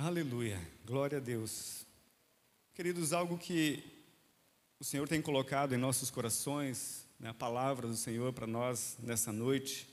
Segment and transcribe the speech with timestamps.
[0.00, 1.84] Aleluia, glória a Deus.
[2.72, 3.82] Queridos, algo que
[4.78, 9.32] o Senhor tem colocado em nossos corações, né, a palavra do Senhor para nós nessa
[9.32, 9.88] noite,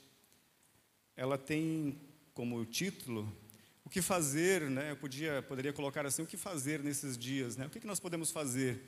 [1.16, 1.98] ela tem
[2.34, 3.36] como título
[3.84, 4.92] o que fazer, né?
[4.92, 7.66] Eu podia, poderia colocar assim, o que fazer nesses dias, né?
[7.66, 8.80] O que, que nós podemos fazer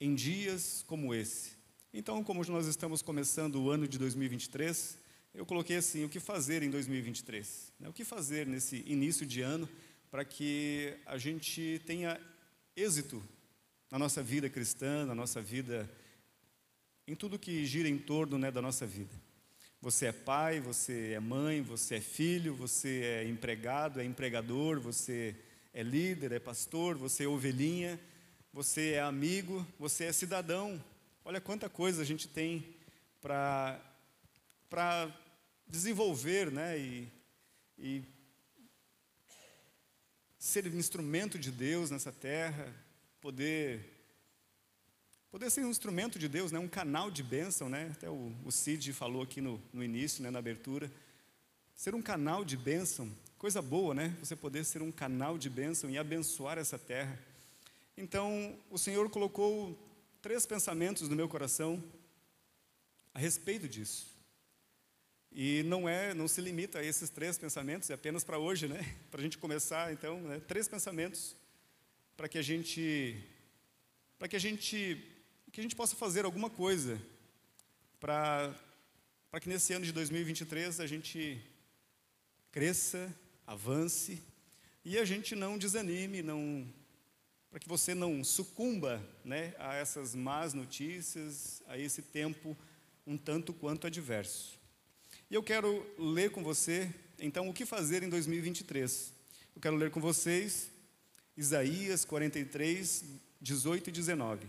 [0.00, 1.52] em dias como esse?
[1.92, 4.98] Então, como nós estamos começando o ano de 2023,
[5.34, 7.72] eu coloquei assim, o que fazer em 2023?
[7.78, 7.88] Né?
[7.88, 9.68] O que fazer nesse início de ano
[10.14, 12.20] para que a gente tenha
[12.76, 13.20] êxito
[13.90, 15.90] na nossa vida cristã, na nossa vida,
[17.04, 19.12] em tudo que gira em torno né, da nossa vida.
[19.80, 25.34] Você é pai, você é mãe, você é filho, você é empregado, é empregador, você
[25.72, 27.98] é líder, é pastor, você é ovelhinha,
[28.52, 30.80] você é amigo, você é cidadão.
[31.24, 32.64] Olha quanta coisa a gente tem
[33.20, 33.82] para
[35.66, 37.08] desenvolver né, e,
[37.76, 38.13] e
[40.44, 42.70] ser instrumento de Deus nessa terra,
[43.18, 43.80] poder
[45.30, 47.90] poder ser um instrumento de Deus, né, um canal de bênção, né?
[47.92, 50.92] Até o, o Cid falou aqui no, no início, né, na abertura,
[51.74, 54.14] ser um canal de bênção, coisa boa, né?
[54.20, 57.18] Você poder ser um canal de bênção e abençoar essa terra.
[57.96, 59.74] Então, o Senhor colocou
[60.20, 61.82] três pensamentos no meu coração
[63.14, 64.13] a respeito disso.
[65.34, 68.80] E não é, não se limita a esses três pensamentos, é apenas para hoje, né?
[69.10, 70.40] Para a gente começar, então, né?
[70.46, 71.34] três pensamentos
[72.16, 73.20] para que a gente,
[74.16, 75.10] para que a gente
[75.50, 77.00] que a gente possa fazer alguma coisa
[78.00, 78.54] para
[79.30, 81.40] para que nesse ano de 2023 a gente
[82.52, 83.12] cresça,
[83.44, 84.22] avance
[84.84, 86.72] e a gente não desanime, não
[87.50, 92.56] para que você não sucumba, né, a essas más notícias, a esse tempo
[93.06, 94.63] um tanto quanto adverso.
[95.30, 99.12] E eu quero ler com você, então, o que fazer em 2023.
[99.54, 100.70] Eu quero ler com vocês
[101.36, 103.04] Isaías 43,
[103.40, 104.46] 18 e 19.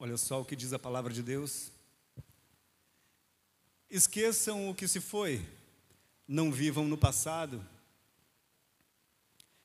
[0.00, 1.72] Olha só o que diz a palavra de Deus.
[3.90, 5.44] Esqueçam o que se foi,
[6.26, 7.64] não vivam no passado.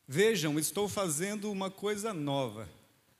[0.08, 2.69] Vejam, estou fazendo uma coisa nova,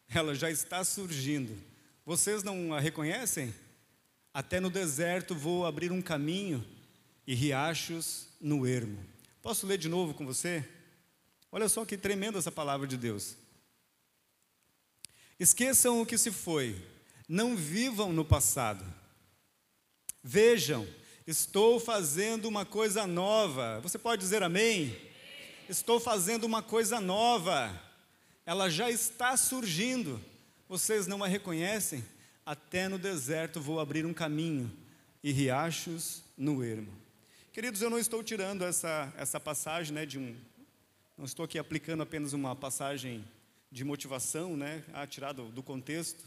[0.10, 1.58] ela já está surgindo.
[2.06, 3.54] Vocês não a reconhecem?
[4.34, 6.66] Até no deserto vou abrir um caminho
[7.26, 9.00] e riachos no ermo.
[9.42, 10.68] Posso ler de novo com você?
[11.52, 13.38] Olha só que tremenda essa palavra de Deus.
[15.40, 16.76] Esqueçam o que se foi,
[17.28, 18.84] não vivam no passado.
[20.22, 20.88] Vejam,
[21.26, 23.80] estou fazendo uma coisa nova.
[23.82, 25.13] Você pode dizer amém?
[25.70, 27.72] Estou fazendo uma coisa nova.
[28.46, 30.20] Ela já está surgindo.
[30.68, 32.04] Vocês não a reconhecem?
[32.46, 34.70] Até no deserto vou abrir um caminho
[35.24, 36.92] e riachos no ermo.
[37.54, 40.36] Queridos, eu não estou tirando essa, essa passagem né, de um.
[41.18, 43.24] Não estou aqui aplicando apenas uma passagem
[43.72, 46.26] de motivação, né, ah, tirado do contexto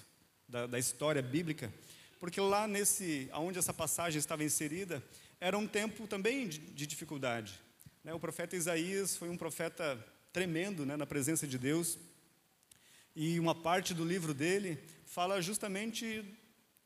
[0.48, 1.72] da, da história bíblica,
[2.19, 5.02] porque lá nesse, aonde essa passagem estava inserida,
[5.38, 7.66] era um tempo também de, de dificuldade.
[8.06, 8.15] Né?
[8.15, 9.99] O profeta Isaías foi um profeta
[10.33, 11.99] tremendo né, na presença de Deus,
[13.17, 16.25] e uma parte do livro dele fala justamente,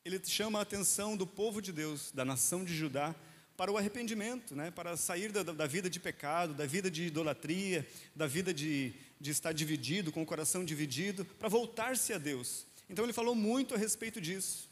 [0.03, 3.13] ele chama a atenção do povo de Deus, da nação de Judá,
[3.55, 7.87] para o arrependimento, né, para sair da, da vida de pecado, da vida de idolatria,
[8.15, 12.65] da vida de, de estar dividido, com o coração dividido, para voltar-se a Deus.
[12.89, 14.67] Então ele falou muito a respeito disso.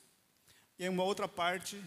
[0.79, 1.79] E em uma outra parte,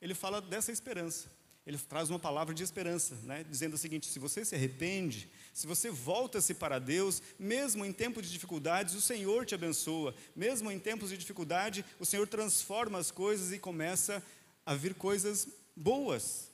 [0.00, 1.34] ele fala dessa esperança.
[1.66, 3.44] Ele traz uma palavra de esperança, né?
[3.50, 8.24] dizendo o seguinte: se você se arrepende, se você volta-se para Deus, mesmo em tempos
[8.24, 10.14] de dificuldades, o Senhor te abençoa.
[10.34, 14.22] Mesmo em tempos de dificuldade, o Senhor transforma as coisas e começa
[14.64, 16.52] a vir coisas boas.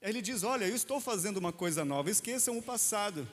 [0.00, 3.28] Aí ele diz: Olha, eu estou fazendo uma coisa nova, esqueçam o passado.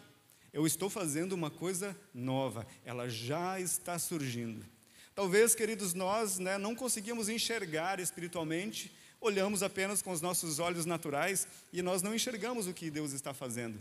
[0.51, 4.65] Eu estou fazendo uma coisa nova, ela já está surgindo.
[5.13, 11.47] Talvez, queridos, nós né, não conseguimos enxergar espiritualmente, olhamos apenas com os nossos olhos naturais
[11.71, 13.79] e nós não enxergamos o que Deus está fazendo.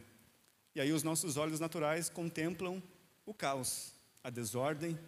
[0.75, 2.83] E aí os nossos olhos naturais contemplam
[3.25, 3.93] o caos,
[4.23, 4.99] a desordem.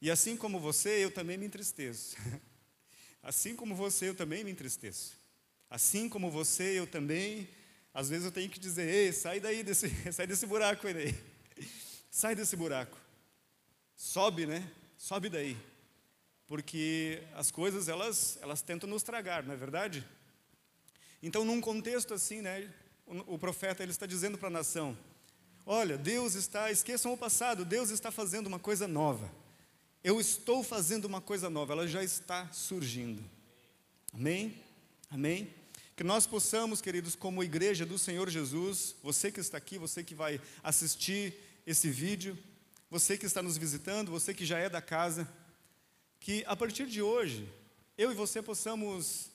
[0.00, 2.16] E assim como você, eu também me entristeço.
[3.22, 5.12] Assim como você, eu também me entristeço.
[5.68, 7.46] Assim como você, eu também,
[7.92, 11.14] às vezes eu tenho que dizer, ei, sai daí desse, sai desse buraco aí.
[12.10, 12.98] Sai desse buraco.
[13.94, 14.68] Sobe, né?
[15.00, 15.56] sobe daí.
[16.50, 20.04] Porque as coisas, elas, elas tentam nos tragar, não é verdade?
[21.22, 22.68] Então, num contexto assim, né,
[23.06, 24.98] o, o profeta ele está dizendo para a nação:
[25.64, 29.30] Olha, Deus está, esqueçam o passado, Deus está fazendo uma coisa nova.
[30.02, 33.22] Eu estou fazendo uma coisa nova, ela já está surgindo.
[34.12, 34.60] Amém?
[35.08, 35.54] Amém?
[35.94, 40.16] Que nós possamos, queridos, como igreja do Senhor Jesus, você que está aqui, você que
[40.16, 41.32] vai assistir
[41.64, 42.36] esse vídeo,
[42.90, 45.28] você que está nos visitando, você que já é da casa,
[46.20, 47.48] que a partir de hoje,
[47.96, 49.30] eu e você possamos,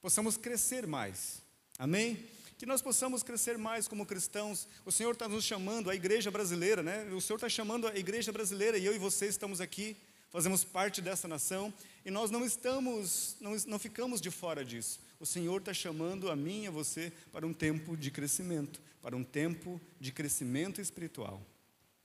[0.00, 1.42] possamos crescer mais.
[1.78, 2.22] Amém?
[2.58, 4.68] Que nós possamos crescer mais como cristãos.
[4.84, 7.04] O Senhor está nos chamando, a igreja brasileira, né?
[7.12, 9.96] O Senhor está chamando a igreja brasileira e eu e você estamos aqui,
[10.30, 11.72] fazemos parte dessa nação
[12.04, 15.00] e nós não estamos, não, não ficamos de fora disso.
[15.18, 19.16] O Senhor está chamando a mim e a você para um tempo de crescimento, para
[19.16, 21.42] um tempo de crescimento espiritual.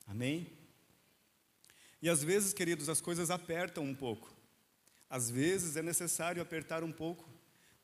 [0.07, 0.47] Amém?
[2.01, 4.33] E às vezes, queridos, as coisas apertam um pouco.
[5.09, 7.29] Às vezes é necessário apertar um pouco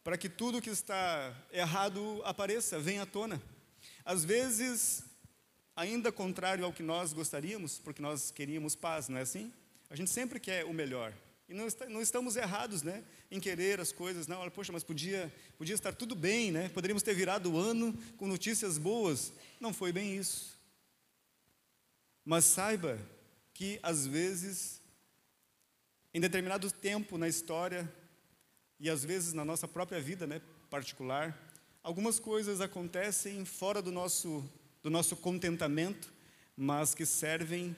[0.03, 3.41] para que tudo que está errado apareça, venha à tona.
[4.05, 5.03] Às vezes,
[5.75, 9.51] ainda contrário ao que nós gostaríamos, porque nós queríamos paz, não é assim?
[9.89, 11.13] A gente sempre quer o melhor.
[11.49, 13.03] E não, está, não estamos errados, né?
[13.29, 14.27] Em querer as coisas.
[14.27, 16.69] Não, olha, poxa, mas podia, podia estar tudo bem, né?
[16.69, 19.31] Poderíamos ter virado o ano com notícias boas.
[19.59, 20.57] Não foi bem isso.
[22.25, 22.97] Mas saiba
[23.57, 24.79] que às vezes,
[26.13, 27.91] em determinado tempo na história,
[28.79, 30.39] e às vezes na nossa própria vida né,
[30.69, 31.35] particular,
[31.81, 34.47] algumas coisas acontecem fora do nosso,
[34.83, 36.13] do nosso contentamento,
[36.55, 37.75] mas que servem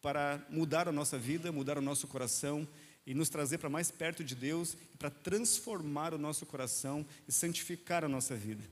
[0.00, 2.66] para mudar a nossa vida, mudar o nosso coração
[3.06, 8.06] e nos trazer para mais perto de Deus, para transformar o nosso coração e santificar
[8.06, 8.64] a nossa vida.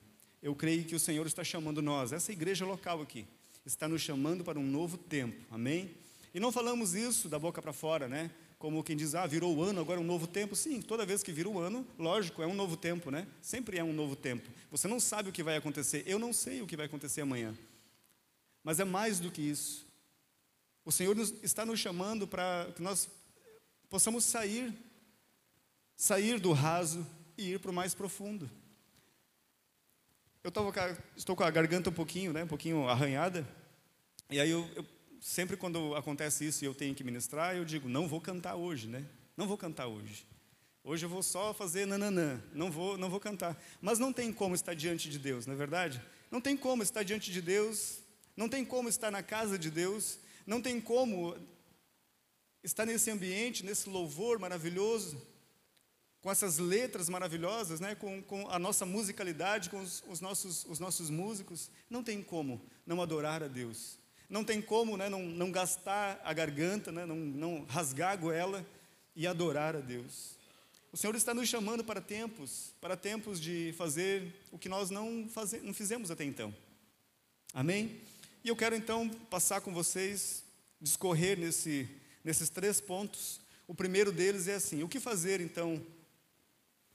[0.42, 3.26] Eu creio que o Senhor está chamando nós, essa igreja local aqui,
[3.66, 5.94] está nos chamando para um novo tempo, amém?
[6.34, 8.30] E não falamos isso da boca para fora, né?
[8.58, 10.56] Como quem diz, ah, virou o ano, agora é um novo tempo.
[10.56, 13.26] Sim, toda vez que vira o ano, lógico, é um novo tempo, né?
[13.40, 14.48] Sempre é um novo tempo.
[14.70, 17.56] Você não sabe o que vai acontecer, eu não sei o que vai acontecer amanhã.
[18.64, 19.86] Mas é mais do que isso.
[20.84, 23.08] O Senhor está nos chamando para que nós
[23.88, 24.72] possamos sair,
[25.96, 28.50] sair do raso e ir para o mais profundo.
[30.42, 30.72] Eu tava,
[31.16, 33.46] estou com a garganta um pouquinho, né, um pouquinho arranhada,
[34.30, 34.84] e aí eu, eu
[35.20, 38.88] sempre quando acontece isso e eu tenho que ministrar, eu digo, não vou cantar hoje,
[38.88, 39.04] né?
[39.36, 40.26] Não vou cantar hoje.
[40.82, 43.60] Hoje eu vou só fazer nananã, não vou, não vou cantar.
[43.80, 46.00] Mas não tem como estar diante de Deus, não é verdade?
[46.30, 47.98] Não tem como estar diante de Deus,
[48.36, 51.36] não tem como estar na casa de Deus, não tem como
[52.62, 55.20] estar nesse ambiente, nesse louvor maravilhoso,
[56.20, 57.94] com essas letras maravilhosas, né?
[57.94, 61.70] com, com a nossa musicalidade, com os, os, nossos, os nossos músicos.
[61.88, 63.98] Não tem como não adorar a Deus.
[64.28, 68.66] Não tem como né, não, não gastar a garganta, né, não, não rasgar a goela
[69.16, 70.36] e adorar a Deus.
[70.92, 75.28] O Senhor está nos chamando para tempos, para tempos de fazer o que nós não,
[75.28, 76.54] faze, não fizemos até então.
[77.54, 78.00] Amém?
[78.44, 80.44] E eu quero então passar com vocês,
[80.80, 81.88] discorrer nesse,
[82.22, 83.40] nesses três pontos.
[83.66, 85.82] O primeiro deles é assim: o que fazer então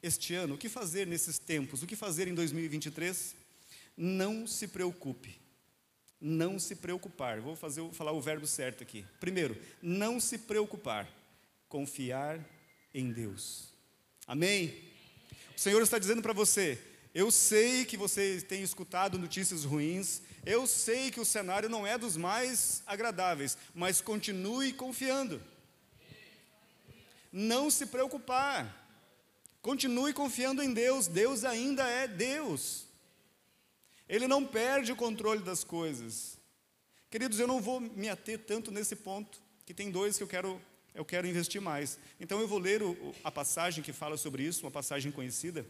[0.01, 0.55] este ano?
[0.55, 1.81] O que fazer nesses tempos?
[1.81, 3.35] O que fazer em 2023?
[3.97, 5.42] Não se preocupe
[6.23, 7.41] não se preocupar.
[7.41, 9.05] Vou fazer, falar o verbo certo aqui.
[9.19, 11.05] Primeiro, não se preocupar,
[11.67, 12.39] confiar
[12.93, 13.73] em Deus.
[14.25, 14.73] Amém?
[15.55, 16.79] O Senhor está dizendo para você:
[17.13, 21.97] eu sei que você tem escutado notícias ruins, eu sei que o cenário não é
[21.97, 25.41] dos mais agradáveis, mas continue confiando.
[27.31, 28.81] Não se preocupar.
[29.61, 32.85] Continue confiando em Deus, Deus ainda é Deus.
[34.13, 36.37] Ele não perde o controle das coisas.
[37.09, 40.61] Queridos, eu não vou me ater tanto nesse ponto, que tem dois que eu quero,
[40.93, 41.97] eu quero investir mais.
[42.19, 45.65] Então eu vou ler o, a passagem que fala sobre isso, uma passagem conhecida.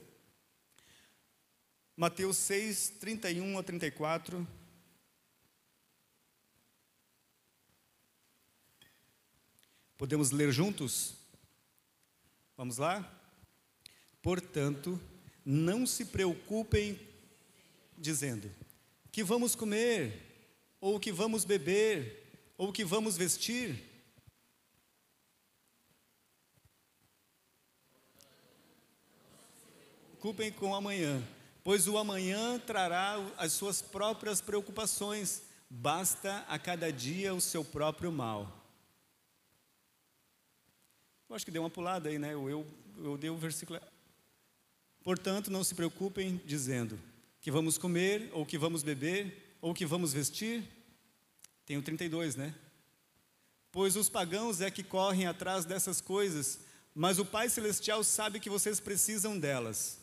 [1.96, 4.46] Mateus 6, 31 a 34.
[9.98, 11.16] Podemos ler juntos?
[12.58, 13.10] Vamos lá?
[14.22, 15.00] Portanto,
[15.46, 17.13] não se preocupem
[18.04, 18.52] dizendo:
[19.12, 23.92] que vamos comer, ou que vamos beber, ou que vamos vestir.
[30.20, 31.22] Culpem com amanhã,
[31.64, 38.12] pois o amanhã trará as suas próprias preocupações, basta a cada dia o seu próprio
[38.12, 38.62] mal.
[41.28, 42.34] Eu acho que deu uma pulada aí, né?
[42.34, 42.68] Eu, eu,
[42.98, 43.80] eu dei o versículo.
[45.04, 46.98] Portanto, não se preocupem dizendo:
[47.44, 50.64] que vamos comer, ou que vamos beber, ou que vamos vestir?
[51.66, 52.56] Tem o 32, né?
[53.70, 56.62] Pois os pagãos é que correm atrás dessas coisas,
[56.96, 60.00] mas o Pai Celestial sabe que vocês precisam delas.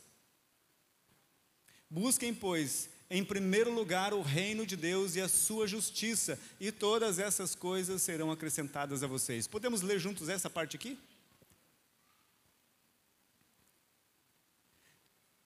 [1.89, 7.19] Busquem, pois, em primeiro lugar o reino de Deus e a sua justiça, e todas
[7.19, 9.47] essas coisas serão acrescentadas a vocês.
[9.47, 10.99] Podemos ler juntos essa parte aqui?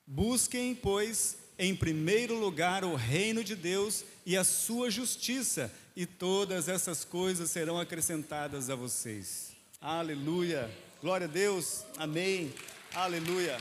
[0.05, 6.69] Busquem, pois, em primeiro lugar o reino de Deus e a sua justiça, e todas
[6.69, 9.53] essas coisas serão acrescentadas a vocês.
[9.81, 10.71] Aleluia.
[11.01, 11.85] Glória a Deus.
[11.97, 12.53] Amém.
[12.93, 13.59] Aleluia.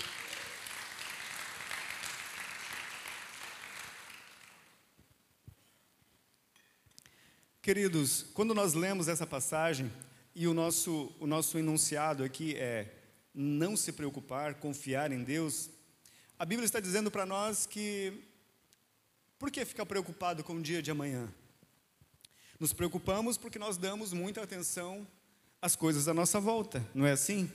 [7.61, 9.91] Queridos, quando nós lemos essa passagem
[10.35, 12.93] e o nosso, o nosso enunciado aqui é
[13.33, 15.69] não se preocupar, confiar em Deus,
[16.37, 18.13] a Bíblia está dizendo para nós que
[19.37, 21.31] por que ficar preocupado com o dia de amanhã?
[22.59, 25.07] Nos preocupamos porque nós damos muita atenção
[25.61, 27.51] às coisas à nossa volta, não é assim?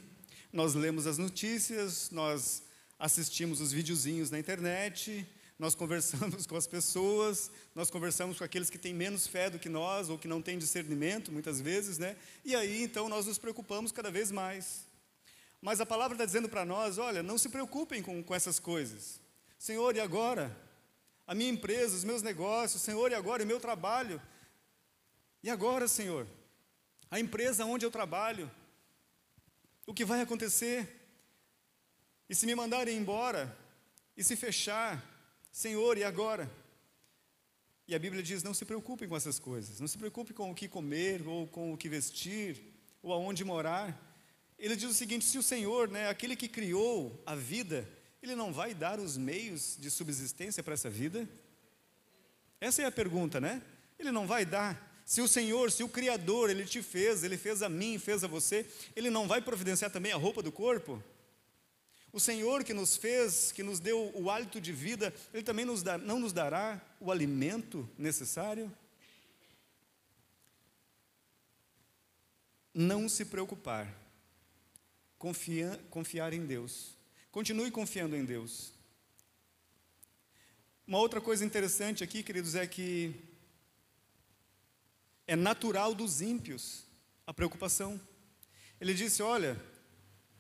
[0.53, 2.63] Nós lemos as notícias, nós
[2.99, 5.27] assistimos os videozinhos na internet,
[5.59, 9.69] nós conversamos com as pessoas, nós conversamos com aqueles que têm menos fé do que
[9.69, 12.17] nós ou que não têm discernimento, muitas vezes, né?
[12.45, 14.88] E aí então nós nos preocupamos cada vez mais.
[15.61, 19.21] Mas a palavra está dizendo para nós: olha, não se preocupem com, com essas coisas.
[19.59, 20.57] Senhor, e agora?
[21.27, 23.43] A minha empresa, os meus negócios, Senhor, e agora?
[23.43, 24.23] o meu trabalho?
[25.43, 26.27] E agora, Senhor?
[27.11, 28.51] A empresa onde eu trabalho?
[29.87, 30.97] O que vai acontecer?
[32.29, 33.55] E se me mandarem embora?
[34.17, 35.05] E se fechar?
[35.51, 36.51] Senhor, e agora?
[37.87, 40.55] E a Bíblia diz: não se preocupem com essas coisas, não se preocupe com o
[40.55, 42.63] que comer, ou com o que vestir,
[43.03, 44.08] ou aonde morar
[44.59, 47.89] ele diz o seguinte: se o Senhor, né, aquele que criou a vida,
[48.23, 51.29] ele não vai dar os meios de subsistência para essa vida?
[52.61, 53.63] Essa é a pergunta, né?
[53.99, 54.87] Ele não vai dar.
[55.05, 58.27] Se o Senhor, se o Criador, ele te fez, ele fez a mim, fez a
[58.27, 61.03] você, ele não vai providenciar também a roupa do corpo?
[62.13, 65.83] O Senhor que nos fez, que nos deu o hálito de vida, ele também nos
[65.83, 68.71] dá, não nos dará o alimento necessário?
[72.75, 74.08] Não se preocupar
[75.19, 76.97] Confia, confiar em Deus.
[77.31, 78.73] Continue confiando em Deus.
[80.87, 83.15] Uma outra coisa interessante aqui, queridos, é que
[85.27, 86.85] é natural dos ímpios
[87.27, 88.01] a preocupação.
[88.81, 89.61] Ele disse: Olha,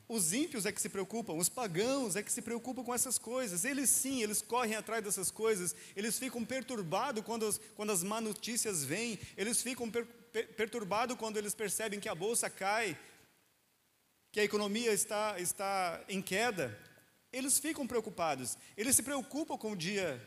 [0.08, 3.64] os ímpios é que se preocupam, os pagãos é que se preocupam com essas coisas.
[3.66, 8.18] Eles sim, eles correm atrás dessas coisas, eles ficam perturbados quando as, quando as má
[8.18, 12.98] notícias vêm, eles ficam per, per, perturbados quando eles percebem que a bolsa cai,
[14.30, 16.78] que a economia está, está em queda,
[17.32, 20.20] eles ficam preocupados, eles se preocupam com o dia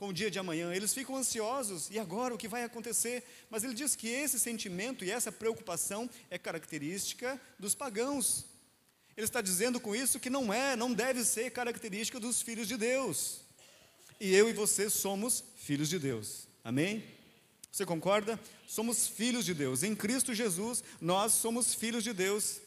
[0.00, 3.22] com o dia de amanhã, eles ficam ansiosos, e agora o que vai acontecer?
[3.50, 8.46] Mas ele diz que esse sentimento e essa preocupação é característica dos pagãos.
[9.14, 12.78] Ele está dizendo com isso que não é, não deve ser característica dos filhos de
[12.78, 13.42] Deus.
[14.18, 16.48] E eu e você somos filhos de Deus.
[16.64, 17.04] Amém?
[17.70, 18.40] Você concorda?
[18.66, 19.82] Somos filhos de Deus.
[19.82, 22.58] Em Cristo Jesus, nós somos filhos de Deus.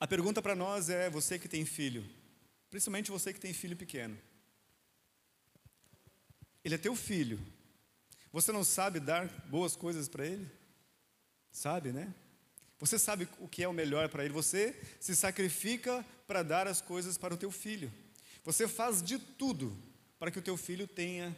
[0.00, 2.08] A pergunta para nós é: você que tem filho,
[2.70, 4.18] principalmente você que tem filho pequeno,
[6.64, 7.38] ele é teu filho,
[8.32, 10.50] você não sabe dar boas coisas para ele?
[11.52, 12.14] Sabe, né?
[12.78, 16.80] Você sabe o que é o melhor para ele, você se sacrifica para dar as
[16.80, 17.92] coisas para o teu filho.
[18.42, 19.76] Você faz de tudo
[20.18, 21.36] para que o teu filho tenha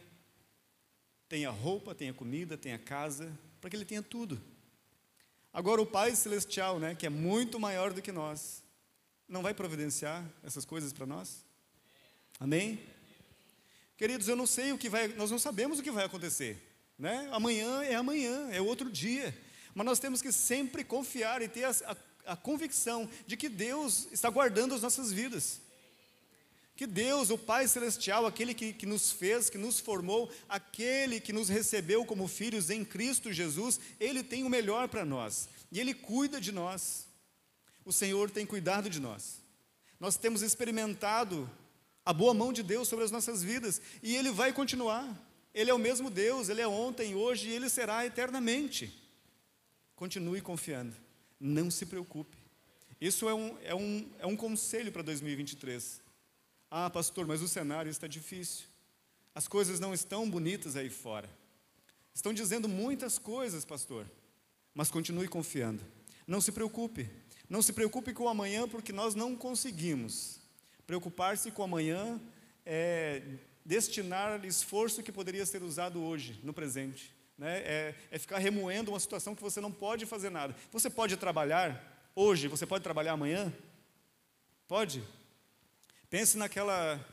[1.27, 4.39] tenha roupa, tenha comida, tenha casa, para que ele tenha tudo.
[5.53, 8.63] Agora o Pai Celestial, né, que é muito maior do que nós,
[9.29, 11.45] não vai providenciar essas coisas para nós?
[12.39, 12.79] Amém?
[13.95, 16.57] Queridos, eu não sei o que vai, nós não sabemos o que vai acontecer,
[16.97, 17.29] né?
[17.31, 19.37] Amanhã é amanhã, é outro dia.
[19.75, 24.07] Mas nós temos que sempre confiar e ter a, a, a convicção de que Deus
[24.11, 25.61] está guardando as nossas vidas.
[26.75, 31.31] Que Deus, o Pai Celestial, aquele que, que nos fez, que nos formou, aquele que
[31.31, 35.93] nos recebeu como filhos em Cristo Jesus, Ele tem o melhor para nós e Ele
[35.93, 37.07] cuida de nós.
[37.85, 39.41] O Senhor tem cuidado de nós.
[39.99, 41.49] Nós temos experimentado
[42.05, 45.07] a boa mão de Deus sobre as nossas vidas e Ele vai continuar.
[45.53, 48.91] Ele é o mesmo Deus, Ele é ontem, hoje e Ele será eternamente.
[49.95, 50.95] Continue confiando,
[51.39, 52.35] não se preocupe.
[52.99, 56.02] Isso é um, é um, é um conselho para 2023.
[56.75, 58.65] Ah, pastor, mas o cenário está difícil.
[59.35, 61.29] As coisas não estão bonitas aí fora.
[62.15, 64.07] Estão dizendo muitas coisas, pastor.
[64.73, 65.83] Mas continue confiando.
[66.25, 67.07] Não se preocupe.
[67.47, 70.39] Não se preocupe com o amanhã, porque nós não conseguimos.
[70.87, 72.19] Preocupar-se com o amanhã
[72.65, 73.21] é
[73.63, 77.13] destinar esforço que poderia ser usado hoje, no presente.
[77.37, 77.59] Né?
[77.59, 80.55] É, é ficar remoendo uma situação que você não pode fazer nada.
[80.71, 83.53] Você pode trabalhar hoje, você pode trabalhar amanhã?
[84.67, 85.03] Pode?
[86.13, 87.03] Pense naquela,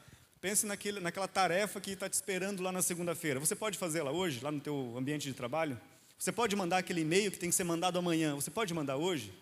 [0.43, 3.41] pense naquele, naquela tarefa que está te esperando lá na segunda-feira.
[3.41, 5.81] Você pode fazê-la hoje, lá no teu ambiente de trabalho?
[6.19, 8.35] Você pode mandar aquele e-mail que tem que ser mandado amanhã.
[8.35, 9.33] Você pode mandar hoje?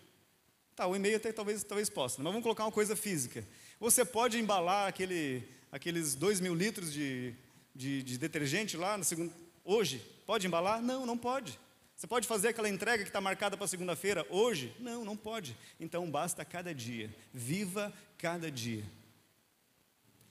[0.77, 3.45] Tá, o e-mail até talvez, talvez possa, mas vamos colocar uma coisa física.
[3.81, 7.35] Você pode embalar aquele, aqueles dois mil litros de,
[7.75, 9.33] de, de detergente lá no segundo,
[9.65, 10.01] hoje?
[10.25, 10.81] Pode embalar?
[10.81, 11.59] Não, não pode.
[11.97, 14.73] Você pode fazer aquela entrega que está marcada para segunda-feira hoje?
[14.79, 15.53] Não, não pode.
[15.77, 17.13] Então basta cada dia.
[17.33, 18.85] Viva cada dia.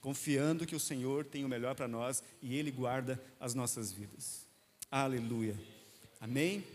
[0.09, 4.43] Confiando que o Senhor tem o melhor para nós e Ele guarda as nossas vidas.
[4.89, 5.55] Aleluia.
[6.19, 6.65] Amém?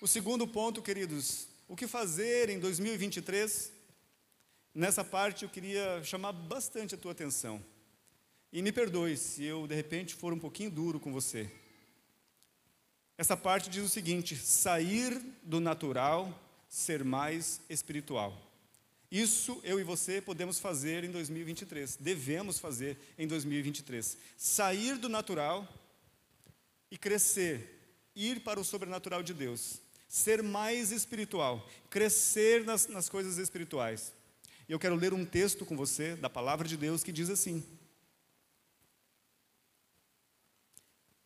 [0.00, 3.72] O segundo ponto, queridos, o que fazer em 2023?
[4.74, 7.64] Nessa parte eu queria chamar bastante a tua atenção.
[8.52, 11.48] E me perdoe se eu de repente for um pouquinho duro com você.
[13.16, 16.36] Essa parte diz o seguinte: sair do natural,
[16.68, 18.36] ser mais espiritual.
[19.12, 24.16] Isso eu e você podemos fazer em 2023, devemos fazer em 2023.
[24.38, 25.68] Sair do natural
[26.90, 27.78] e crescer,
[28.16, 34.12] ir para o sobrenatural de Deus ser mais espiritual, crescer nas, nas coisas espirituais.
[34.68, 37.64] Eu quero ler um texto com você da palavra de Deus que diz assim.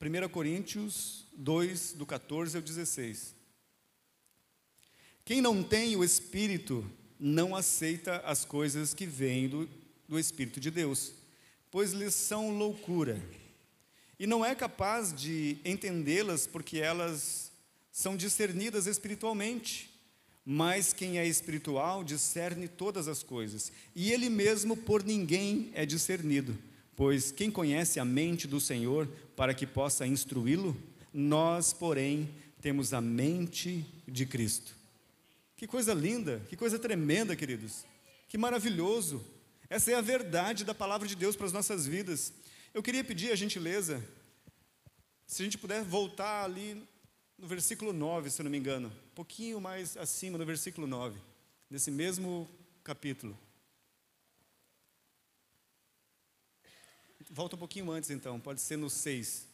[0.00, 3.34] 1 Coríntios 2, do 14 ao 16.
[5.24, 6.88] Quem não tem o Espírito
[7.18, 9.68] não aceita as coisas que vêm do,
[10.08, 11.12] do Espírito de Deus,
[11.70, 13.20] pois lhes são loucura,
[14.18, 17.50] e não é capaz de entendê-las porque elas
[17.92, 19.90] são discernidas espiritualmente.
[20.48, 26.56] Mas quem é espiritual discerne todas as coisas, e ele mesmo por ninguém é discernido.
[26.94, 30.76] Pois quem conhece a mente do Senhor para que possa instruí-lo?
[31.12, 32.30] Nós, porém,
[32.62, 34.75] temos a mente de Cristo.
[35.56, 37.86] Que coisa linda, que coisa tremenda, queridos.
[38.28, 39.24] Que maravilhoso.
[39.70, 42.32] Essa é a verdade da palavra de Deus para as nossas vidas.
[42.74, 44.06] Eu queria pedir a gentileza,
[45.26, 46.86] se a gente puder voltar ali
[47.38, 51.18] no versículo 9, se eu não me engano, um pouquinho mais acima, no versículo 9,
[51.70, 52.48] nesse mesmo
[52.84, 53.36] capítulo.
[57.30, 59.45] Volta um pouquinho antes então, pode ser no 6.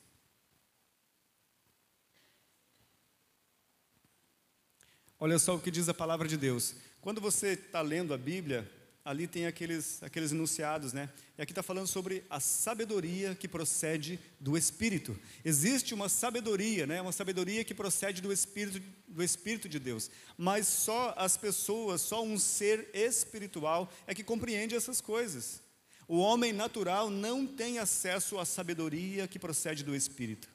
[5.25, 6.75] Olha só o que diz a palavra de Deus.
[7.01, 8.69] Quando você está lendo a Bíblia,
[9.05, 11.09] ali tem aqueles, aqueles enunciados, né?
[11.39, 15.17] E aqui está falando sobre a sabedoria que procede do Espírito.
[15.45, 17.01] Existe uma sabedoria, né?
[17.01, 20.11] Uma sabedoria que procede do Espírito, do Espírito de Deus.
[20.37, 25.63] Mas só as pessoas, só um ser espiritual é que compreende essas coisas.
[26.09, 30.52] O homem natural não tem acesso à sabedoria que procede do Espírito.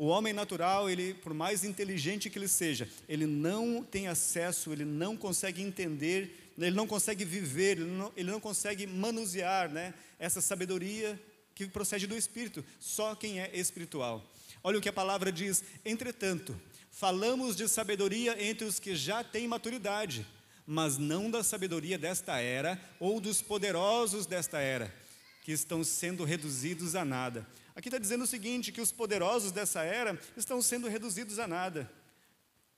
[0.00, 4.84] O homem natural, ele, por mais inteligente que ele seja, ele não tem acesso, ele
[4.84, 10.40] não consegue entender ele não consegue viver, ele não, ele não consegue manusear né, essa
[10.40, 11.20] sabedoria
[11.54, 14.24] que procede do Espírito, só quem é espiritual.
[14.62, 16.58] Olha o que a palavra diz: entretanto,
[16.90, 20.26] falamos de sabedoria entre os que já têm maturidade,
[20.66, 24.94] mas não da sabedoria desta era ou dos poderosos desta era,
[25.42, 27.46] que estão sendo reduzidos a nada.
[27.74, 31.90] Aqui está dizendo o seguinte: que os poderosos dessa era estão sendo reduzidos a nada.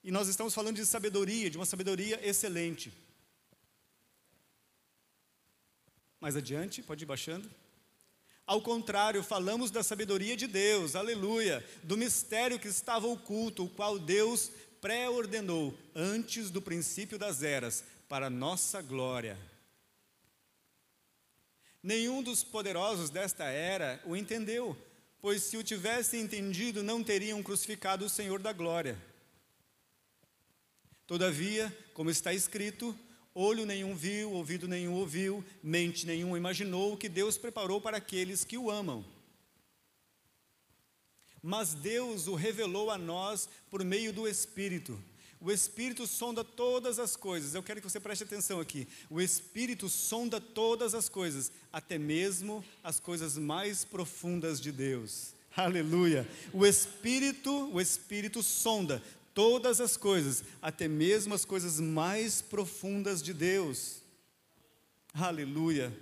[0.04, 2.92] E nós estamos falando de sabedoria, de uma sabedoria excelente.
[6.20, 7.48] Mais adiante, pode ir baixando.
[8.46, 13.98] Ao contrário, falamos da sabedoria de Deus, aleluia, do mistério que estava oculto, o qual
[13.98, 14.50] Deus
[14.80, 19.38] pré-ordenou antes do princípio das eras, para nossa glória.
[21.82, 24.76] Nenhum dos poderosos desta era o entendeu,
[25.20, 28.96] pois se o tivessem entendido, não teriam crucificado o Senhor da glória.
[31.06, 32.96] Todavia, como está escrito,
[33.34, 38.44] Olho nenhum viu, ouvido nenhum ouviu, mente nenhum imaginou o que Deus preparou para aqueles
[38.44, 39.04] que o amam.
[41.42, 45.02] Mas Deus o revelou a nós por meio do Espírito.
[45.44, 47.52] O Espírito sonda todas as coisas.
[47.52, 48.86] Eu quero que você preste atenção aqui.
[49.10, 55.34] O Espírito sonda todas as coisas, até mesmo as coisas mais profundas de Deus.
[55.56, 56.28] Aleluia.
[56.52, 59.02] O Espírito, o Espírito sonda
[59.34, 63.96] todas as coisas, até mesmo as coisas mais profundas de Deus.
[65.12, 65.92] Aleluia.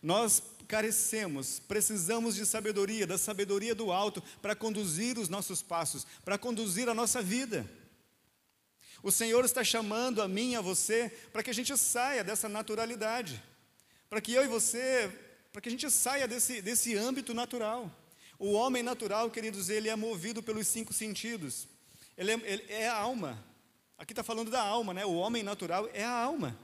[0.00, 6.38] Nós carecemos, precisamos de sabedoria, da sabedoria do alto, para conduzir os nossos passos, para
[6.38, 7.68] conduzir a nossa vida.
[9.06, 13.40] O Senhor está chamando a mim a você para que a gente saia dessa naturalidade,
[14.10, 15.08] para que eu e você,
[15.52, 17.88] para que a gente saia desse, desse âmbito natural.
[18.36, 21.68] O homem natural, queridos, ele é movido pelos cinco sentidos.
[22.18, 23.40] Ele é, ele é a alma.
[23.96, 25.06] Aqui está falando da alma, né?
[25.06, 26.58] O homem natural é a alma.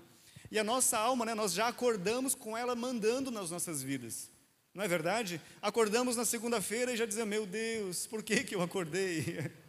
[0.51, 1.35] E a nossa alma, né?
[1.35, 4.29] Nós já acordamos com ela mandando nas nossas vidas.
[4.75, 5.41] Não é verdade?
[5.63, 9.49] Acordamos na segunda-feira e já dizemos: Meu Deus, por que, que eu acordei?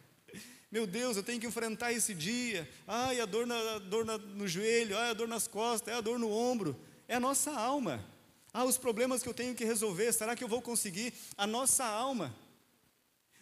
[0.73, 2.67] Meu Deus, eu tenho que enfrentar esse dia.
[2.87, 5.95] Ai, a dor, na, a dor na, no joelho, ai, a dor nas costas, é
[5.95, 6.75] a dor no ombro.
[7.07, 8.03] É a nossa alma.
[8.51, 11.13] Ah, os problemas que eu tenho que resolver, será que eu vou conseguir?
[11.37, 12.35] A nossa alma.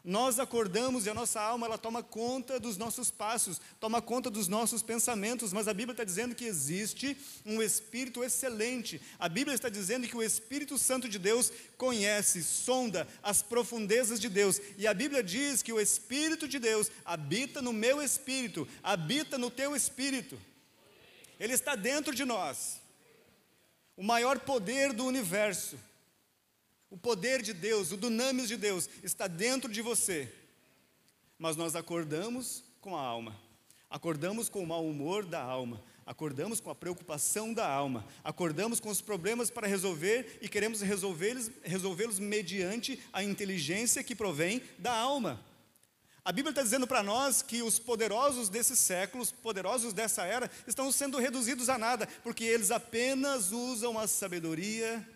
[0.04, 4.48] Nós acordamos e a nossa alma ela toma conta dos nossos passos, toma conta dos
[4.48, 9.00] nossos pensamentos, mas a Bíblia está dizendo que existe um Espírito excelente.
[9.20, 14.28] A Bíblia está dizendo que o Espírito Santo de Deus conhece, sonda as profundezas de
[14.28, 14.60] Deus.
[14.76, 19.52] E a Bíblia diz que o Espírito de Deus habita no meu espírito, habita no
[19.52, 20.40] teu espírito.
[21.40, 22.82] Ele está dentro de nós.
[23.96, 25.78] O maior poder do universo,
[26.91, 30.32] o poder de Deus, o dunamis de Deus, está dentro de você.
[31.39, 33.39] Mas nós acordamos com a alma,
[33.89, 38.89] acordamos com o mau humor da alma, acordamos com a preocupação da alma, acordamos com
[38.89, 45.39] os problemas para resolver e queremos resolvê-los resolvê mediante a inteligência que provém da alma.
[46.23, 50.91] A Bíblia está dizendo para nós que os poderosos desses séculos, poderosos dessa era, estão
[50.91, 55.08] sendo reduzidos a nada, porque eles apenas usam a sabedoria,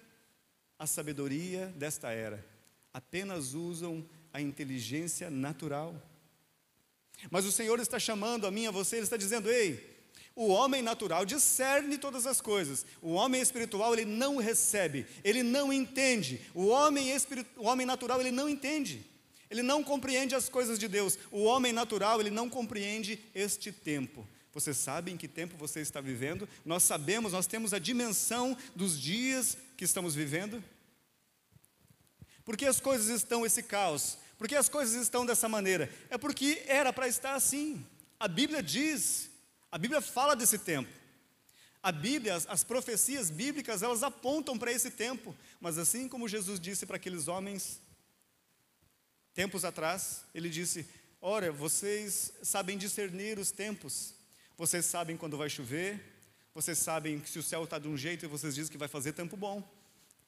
[0.78, 2.46] a sabedoria desta era,
[2.94, 5.96] apenas usam a inteligência natural.
[7.30, 9.96] Mas o Senhor está chamando a mim, a você, Ele está dizendo: ei,
[10.36, 12.86] o homem natural discerne todas as coisas.
[13.02, 16.42] O homem espiritual, ele não recebe, ele não entende.
[16.54, 17.08] O homem,
[17.56, 19.06] o homem natural, ele não entende.
[19.50, 21.18] Ele não compreende as coisas de Deus.
[21.32, 24.28] O homem natural, ele não compreende este tempo.
[24.54, 26.50] Você sabe em que tempo você está vivendo?
[26.66, 30.64] Nós sabemos, nós temos a dimensão dos dias que estamos vivendo.
[32.44, 34.18] Por que as coisas estão esse caos?
[34.38, 35.90] Por que as coisas estão dessa maneira?
[36.10, 37.86] É porque era para estar assim.
[38.20, 39.30] A Bíblia diz,
[39.72, 40.90] a Bíblia fala desse tempo.
[41.82, 45.36] A Bíblia, as, as profecias bíblicas, elas apontam para esse tempo.
[45.60, 47.80] Mas assim como Jesus disse para aqueles homens
[49.36, 50.88] Tempos atrás, ele disse:
[51.22, 54.14] Ora, vocês sabem discernir os tempos,
[54.58, 56.02] vocês sabem quando vai chover,
[56.56, 58.88] vocês sabem que se o céu está de um jeito e vocês dizem que vai
[58.88, 59.62] fazer tempo bom.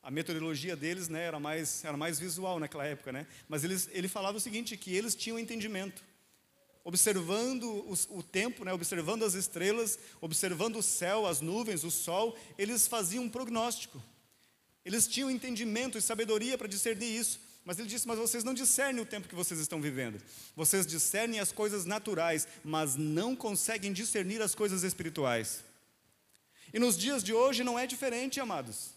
[0.04, 3.26] A meteorologia deles né, era, mais, era mais visual naquela época, né?
[3.48, 6.04] mas eles, ele falava o seguinte: que eles tinham entendimento.
[6.84, 12.38] Observando os, o tempo, né, observando as estrelas, observando o céu, as nuvens, o sol,
[12.58, 14.02] eles faziam um prognóstico.
[14.84, 17.40] Eles tinham entendimento e sabedoria para discernir isso.
[17.64, 20.22] Mas ele disse: Mas vocês não discernem o tempo que vocês estão vivendo.
[20.56, 25.67] Vocês discernem as coisas naturais, mas não conseguem discernir as coisas espirituais.
[26.74, 28.92] E nos dias de hoje não é diferente, amados.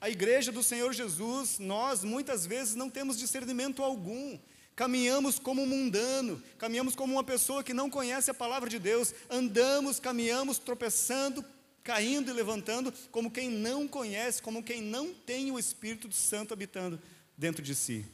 [0.00, 4.38] A igreja do Senhor Jesus, nós muitas vezes não temos discernimento algum.
[4.74, 9.12] Caminhamos como um mundano, caminhamos como uma pessoa que não conhece a palavra de Deus,
[9.28, 11.44] andamos, caminhamos tropeçando,
[11.82, 16.98] caindo e levantando, como quem não conhece, como quem não tem o Espírito Santo habitando
[17.36, 18.06] dentro de si.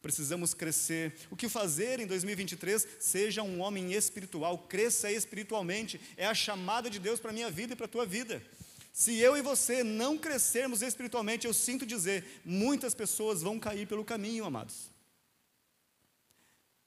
[0.00, 1.14] Precisamos crescer.
[1.30, 2.86] O que fazer em 2023?
[2.98, 6.00] Seja um homem espiritual, cresça espiritualmente.
[6.16, 8.42] É a chamada de Deus para a minha vida e para a tua vida.
[8.92, 14.04] Se eu e você não crescermos espiritualmente, eu sinto dizer, muitas pessoas vão cair pelo
[14.04, 14.90] caminho, amados.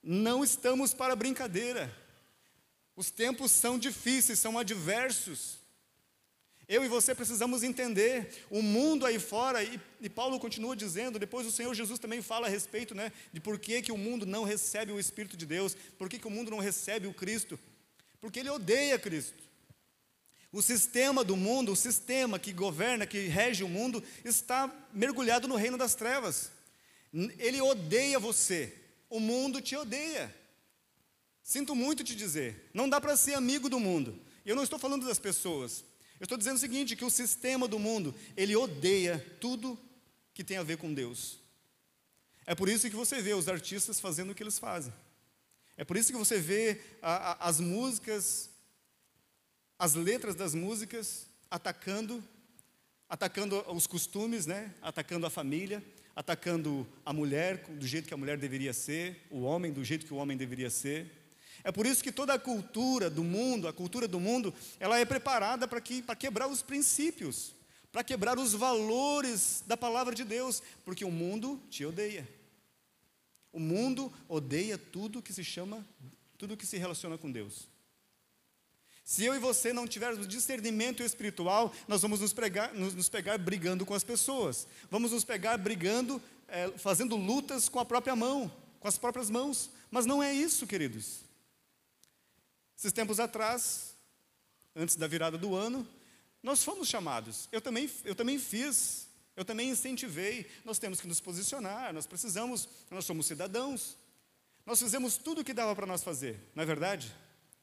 [0.03, 1.95] Não estamos para brincadeira.
[2.97, 5.60] Os tempos são difíceis, são adversos.
[6.71, 11.45] Eu e você precisamos entender o mundo aí fora, e, e, Paulo continua dizendo, depois
[11.45, 14.45] o Senhor Jesus também fala a respeito né, de por que, que o mundo não
[14.45, 17.59] recebe o Espírito de Deus, por que, que o mundo não recebe o Cristo,
[18.21, 19.43] porque ele odeia Cristo.
[20.49, 25.57] O sistema do mundo, o sistema que governa, que rege o mundo, está mergulhado no
[25.57, 26.51] reino das trevas.
[27.37, 28.73] Ele odeia você,
[29.09, 30.33] o mundo te odeia.
[31.43, 34.17] Sinto muito te dizer, não dá para ser amigo do mundo.
[34.45, 35.83] Eu não estou falando das pessoas,
[36.21, 39.75] eu estou dizendo o seguinte, que o sistema do mundo, ele odeia tudo
[40.35, 41.39] que tem a ver com Deus.
[42.45, 44.93] É por isso que você vê os artistas fazendo o que eles fazem.
[45.75, 48.51] É por isso que você vê a, a, as músicas,
[49.79, 52.23] as letras das músicas atacando,
[53.09, 54.75] atacando os costumes, né?
[54.79, 55.83] atacando a família,
[56.15, 60.13] atacando a mulher do jeito que a mulher deveria ser, o homem do jeito que
[60.13, 61.20] o homem deveria ser.
[61.63, 65.05] É por isso que toda a cultura do mundo, a cultura do mundo, ela é
[65.05, 67.53] preparada para que, quebrar os princípios,
[67.91, 72.27] para quebrar os valores da palavra de Deus, porque o mundo te odeia.
[73.51, 75.85] O mundo odeia tudo que se chama,
[76.37, 77.67] tudo que se relaciona com Deus.
[79.03, 83.37] Se eu e você não tivermos discernimento espiritual, nós vamos nos, pregar, nos, nos pegar
[83.37, 88.49] brigando com as pessoas, vamos nos pegar brigando, é, fazendo lutas com a própria mão,
[88.79, 89.69] com as próprias mãos.
[89.89, 91.30] Mas não é isso, queridos.
[92.81, 93.93] Esses tempos atrás,
[94.75, 95.87] antes da virada do ano,
[96.41, 97.47] nós fomos chamados.
[97.51, 100.49] Eu também, eu também fiz, eu também incentivei.
[100.65, 103.95] Nós temos que nos posicionar, nós precisamos, nós somos cidadãos.
[104.65, 107.15] Nós fizemos tudo o que dava para nós fazer, não é verdade?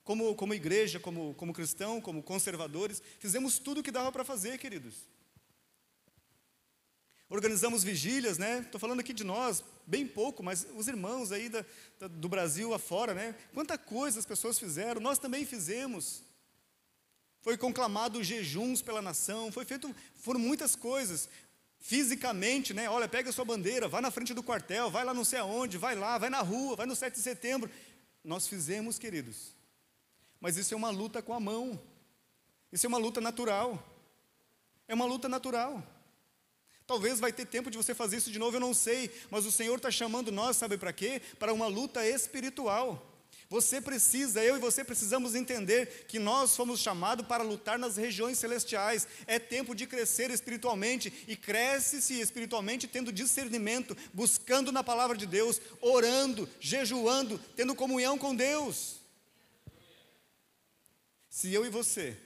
[0.05, 4.57] Como, como igreja, como, como cristão, como conservadores, fizemos tudo o que dava para fazer,
[4.57, 4.95] queridos.
[7.29, 8.61] Organizamos vigílias, né?
[8.61, 11.65] Estou falando aqui de nós, bem pouco, mas os irmãos aí da,
[11.99, 13.35] da, do Brasil afora, né?
[13.53, 16.23] Quanta coisa as pessoas fizeram, nós também fizemos.
[17.41, 21.29] Foi conclamado jejuns pela nação, foi feito, foram muitas coisas.
[21.81, 22.91] Fisicamente, né?
[22.91, 25.79] Olha, pega a sua bandeira, vai na frente do quartel, vai lá não sei aonde,
[25.79, 27.71] vai lá, vai na rua, vai no 7 de setembro.
[28.25, 29.55] Nós fizemos, queridos.
[30.41, 31.81] Mas isso é uma luta com a mão.
[32.73, 33.83] Isso é uma luta natural.
[34.89, 35.83] É uma luta natural.
[36.89, 39.53] Talvez vai ter tempo de você fazer isso de novo, eu não sei, mas o
[39.53, 41.21] Senhor está chamando nós, sabe para quê?
[41.39, 43.07] Para uma luta espiritual.
[43.51, 48.39] Você precisa, eu e você precisamos entender que nós fomos chamados para lutar nas regiões
[48.39, 49.07] celestiais.
[49.27, 55.61] É tempo de crescer espiritualmente e cresce-se espiritualmente tendo discernimento, buscando na palavra de Deus,
[55.83, 58.97] orando, jejuando, tendo comunhão com Deus.
[61.29, 62.17] Se eu e você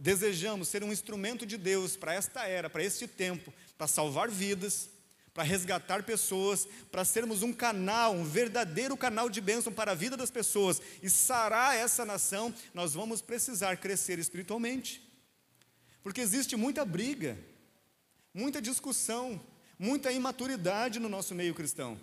[0.00, 4.88] desejamos ser um instrumento de Deus para esta era, para este tempo, para salvar vidas,
[5.34, 10.16] para resgatar pessoas, para sermos um canal, um verdadeiro canal de bênção para a vida
[10.16, 15.06] das pessoas e sarar essa nação, nós vamos precisar crescer espiritualmente.
[16.02, 17.38] Porque existe muita briga,
[18.32, 19.38] muita discussão,
[19.78, 22.00] muita imaturidade no nosso meio cristão.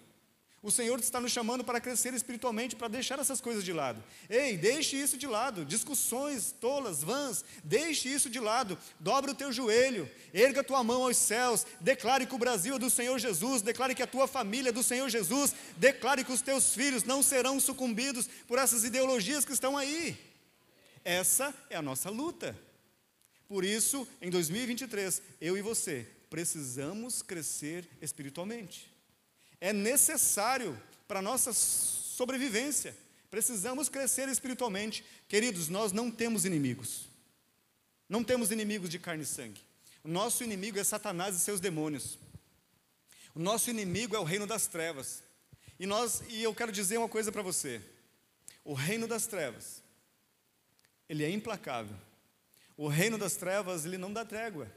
[0.68, 4.04] O Senhor está nos chamando para crescer espiritualmente, para deixar essas coisas de lado.
[4.30, 5.64] Ei, deixe isso de lado.
[5.64, 8.78] Discussões tolas, vãs, deixe isso de lado.
[9.00, 12.90] Dobre o teu joelho, erga tua mão aos céus, declare que o Brasil é do
[12.90, 16.74] Senhor Jesus, declare que a tua família é do Senhor Jesus, declare que os teus
[16.74, 20.18] filhos não serão sucumbidos por essas ideologias que estão aí.
[21.02, 22.54] Essa é a nossa luta.
[23.48, 28.97] Por isso, em 2023, eu e você precisamos crescer espiritualmente
[29.60, 32.96] é necessário para a nossa sobrevivência.
[33.30, 35.04] Precisamos crescer espiritualmente.
[35.28, 37.08] Queridos, nós não temos inimigos.
[38.08, 39.62] Não temos inimigos de carne e sangue.
[40.04, 42.18] O nosso inimigo é Satanás e seus demônios.
[43.36, 45.22] O nosso inimigo é o reino das trevas.
[45.80, 47.82] E nós, e eu quero dizer uma coisa para você.
[48.64, 49.84] O reino das trevas,
[51.08, 51.96] ele é implacável.
[52.76, 54.72] O reino das trevas, ele não dá trégua.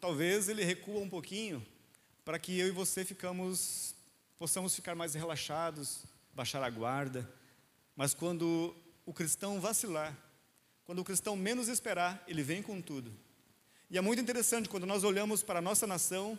[0.00, 1.66] Talvez ele recua um pouquinho
[2.24, 3.95] para que eu e você ficamos
[4.38, 7.28] possamos ficar mais relaxados, baixar a guarda,
[7.94, 10.16] mas quando o cristão vacilar,
[10.84, 13.12] quando o cristão menos esperar, ele vem com tudo.
[13.90, 16.38] E é muito interessante quando nós olhamos para a nossa nação,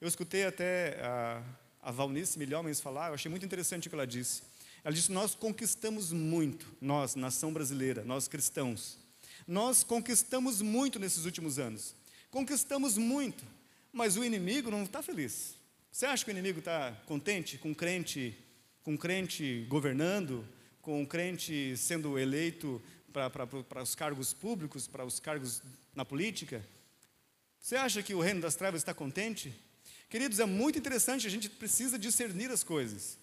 [0.00, 1.42] eu escutei até a,
[1.82, 4.42] a Valnice Milhomens falar, eu achei muito interessante o que ela disse.
[4.84, 8.98] Ela disse: Nós conquistamos muito, nós, nação brasileira, nós cristãos.
[9.46, 11.94] Nós conquistamos muito nesses últimos anos.
[12.30, 13.44] Conquistamos muito,
[13.92, 15.55] mas o inimigo não está feliz.
[15.96, 18.36] Você acha que o inimigo está contente com crente,
[18.82, 20.46] com crente governando,
[20.82, 25.62] com crente sendo eleito para os cargos públicos, para os cargos
[25.94, 26.62] na política?
[27.58, 29.58] Você acha que o reino das trevas está contente?
[30.10, 33.16] Queridos, é muito interessante, a gente precisa discernir as coisas.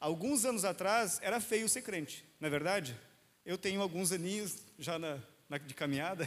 [0.00, 2.98] Alguns anos atrás era feio ser crente, não é verdade?
[3.44, 6.26] Eu tenho alguns aninhos já na, na, de caminhada,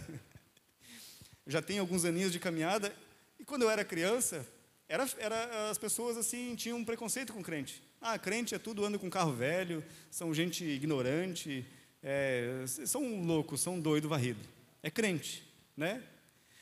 [1.48, 2.96] já tenho alguns aninhos de caminhada,
[3.40, 4.46] e quando eu era criança,
[4.90, 7.84] era, era, as pessoas assim tinham um preconceito com crente.
[8.02, 11.66] Ah, crente é tudo, anda com carro velho, são gente ignorante,
[12.02, 14.40] é, são loucos, são doido varrido.
[14.82, 15.44] É crente,
[15.76, 16.02] né?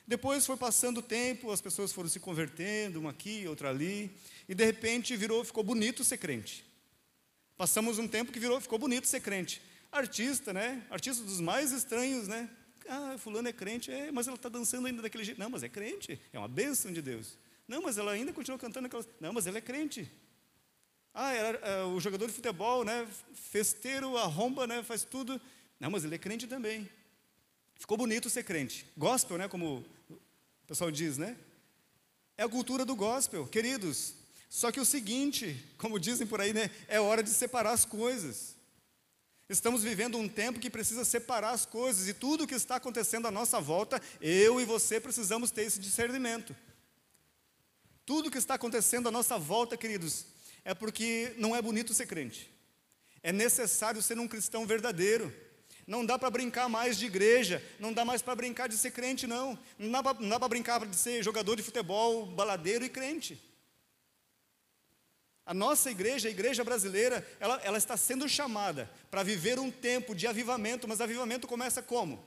[0.07, 4.11] Depois foi passando o tempo, as pessoas foram se convertendo, uma aqui, outra ali,
[4.47, 6.63] e de repente virou, ficou bonito ser crente.
[7.57, 9.61] Passamos um tempo que virou, ficou bonito ser crente.
[9.91, 10.83] Artista, né?
[10.89, 12.49] Artista dos mais estranhos, né?
[12.88, 15.39] Ah, fulano é crente, é, mas ela está dançando ainda daquele jeito.
[15.39, 17.38] Não, mas é crente, é uma bênção de Deus.
[17.67, 19.08] Não, mas ela ainda continua cantando aquelas.
[19.19, 20.12] Não, mas ela é crente.
[21.13, 23.08] Ah, é, o jogador de futebol, né?
[23.34, 24.84] Festeiro, arromba, né?
[24.84, 25.39] Faz tudo.
[25.80, 26.89] Não, mas ele é crente também.
[27.75, 28.86] Ficou bonito ser crente.
[28.97, 29.47] Gospel, né?
[29.47, 31.38] Como o pessoal diz, né?
[32.38, 34.13] É a cultura do gospel, queridos.
[34.49, 36.69] Só que o seguinte, como dizem por aí, né?
[36.88, 38.56] É hora de separar as coisas.
[39.47, 43.28] Estamos vivendo um tempo que precisa separar as coisas e tudo o que está acontecendo
[43.28, 46.56] à nossa volta, eu e você precisamos ter esse discernimento.
[48.05, 50.27] Tudo que está acontecendo à nossa volta, queridos,
[50.63, 52.51] é porque não é bonito ser crente.
[53.23, 55.33] É necessário ser um cristão verdadeiro.
[55.87, 59.25] Não dá para brincar mais de igreja, não dá mais para brincar de ser crente,
[59.25, 59.57] não.
[59.77, 59.91] Não
[60.29, 63.41] dá para brincar de ser jogador de futebol, baladeiro e crente.
[65.45, 70.15] A nossa igreja, a igreja brasileira, ela, ela está sendo chamada para viver um tempo
[70.15, 72.23] de avivamento, mas avivamento começa como?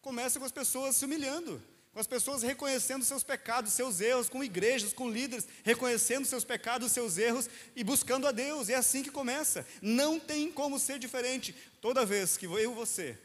[0.00, 1.62] Começa com as pessoas se humilhando,
[1.96, 6.92] com as pessoas reconhecendo seus pecados, seus erros, com igrejas, com líderes, reconhecendo seus pecados,
[6.92, 8.68] seus erros e buscando a Deus.
[8.68, 9.66] É assim que começa.
[9.80, 11.56] Não tem como ser diferente.
[11.80, 13.16] Toda vez que eu e você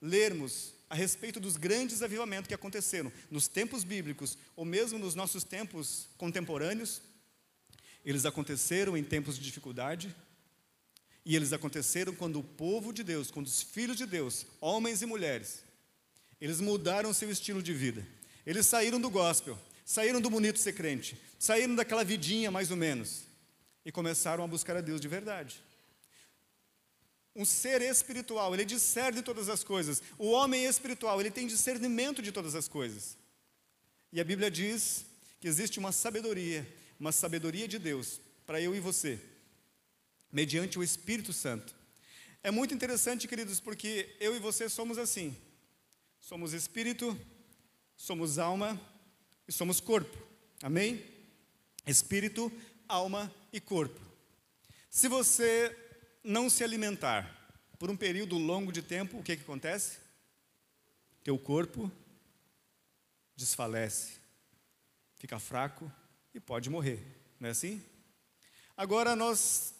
[0.00, 5.44] lermos a respeito dos grandes avivamentos que aconteceram nos tempos bíblicos, ou mesmo nos nossos
[5.44, 7.02] tempos contemporâneos,
[8.02, 10.16] eles aconteceram em tempos de dificuldade,
[11.22, 15.06] e eles aconteceram quando o povo de Deus, quando os filhos de Deus, homens e
[15.06, 15.68] mulheres,
[16.40, 18.06] eles mudaram seu estilo de vida.
[18.46, 23.24] Eles saíram do gospel, saíram do bonito ser crente, saíram daquela vidinha mais ou menos
[23.84, 25.62] e começaram a buscar a Deus de verdade.
[27.34, 30.02] Um ser espiritual, ele discerne todas as coisas.
[30.18, 33.16] O homem espiritual, ele tem discernimento de todas as coisas.
[34.12, 35.04] E a Bíblia diz
[35.38, 36.66] que existe uma sabedoria,
[36.98, 39.20] uma sabedoria de Deus para eu e você,
[40.32, 41.74] mediante o Espírito Santo.
[42.42, 45.36] É muito interessante, queridos, porque eu e você somos assim.
[46.20, 47.18] Somos espírito,
[47.96, 48.80] somos alma
[49.48, 50.16] e somos corpo.
[50.62, 51.02] Amém?
[51.86, 52.52] Espírito,
[52.86, 54.00] alma e corpo.
[54.90, 55.76] Se você
[56.22, 57.36] não se alimentar
[57.78, 59.98] por um período longo de tempo, o que, que acontece?
[61.24, 61.90] Teu corpo
[63.34, 64.18] desfalece,
[65.16, 65.90] fica fraco
[66.34, 67.02] e pode morrer,
[67.40, 67.82] não é assim?
[68.76, 69.74] Agora nós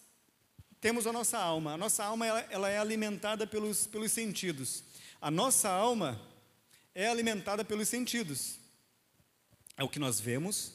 [0.80, 1.74] temos a nossa alma.
[1.74, 4.82] A nossa alma ela, ela é alimentada pelos, pelos sentidos.
[5.20, 6.20] A nossa alma
[7.00, 8.58] é alimentada pelos sentidos.
[9.74, 10.74] É o que nós vemos,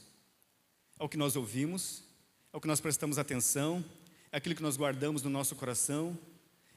[0.99, 2.03] é o que nós ouvimos,
[2.51, 3.85] é o que nós prestamos atenção,
[4.31, 6.17] é aquilo que nós guardamos no nosso coração,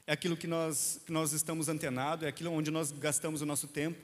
[0.05, 3.67] é aquilo que nós, que nós estamos antenados, é aquilo onde nós gastamos o nosso
[3.67, 3.99] tempo.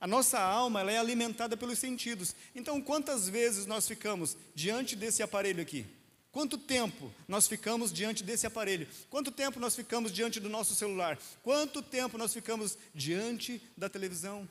[0.00, 2.34] A nossa alma ela é alimentada pelos sentidos.
[2.54, 5.86] Então, quantas vezes nós ficamos diante desse aparelho aqui?
[6.32, 8.88] Quanto tempo nós ficamos diante desse aparelho?
[9.10, 11.18] Quanto tempo nós ficamos diante do nosso celular?
[11.42, 14.48] Quanto tempo nós ficamos diante da televisão?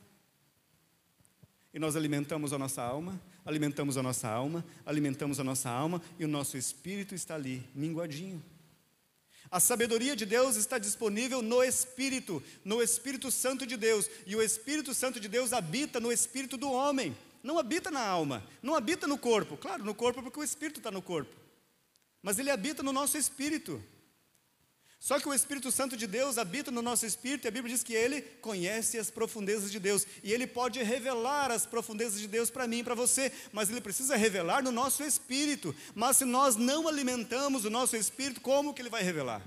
[1.73, 6.23] E nós alimentamos a nossa alma, alimentamos a nossa alma, alimentamos a nossa alma e
[6.23, 8.43] o nosso espírito está ali, minguadinho.
[9.49, 14.41] A sabedoria de Deus está disponível no Espírito, no Espírito Santo de Deus, e o
[14.41, 19.07] Espírito Santo de Deus habita no espírito do homem, não habita na alma, não habita
[19.07, 19.57] no corpo.
[19.57, 21.40] Claro, no corpo porque o Espírito está no corpo
[22.21, 23.83] mas ele habita no nosso espírito.
[24.99, 27.83] Só que o Espírito Santo de Deus habita no nosso espírito, e a Bíblia diz
[27.83, 32.51] que ele conhece as profundezas de Deus, e ele pode revelar as profundezas de Deus
[32.51, 35.75] para mim e para você, mas ele precisa revelar no nosso espírito.
[35.95, 39.41] Mas se nós não alimentamos o nosso espírito, como que ele vai revelar?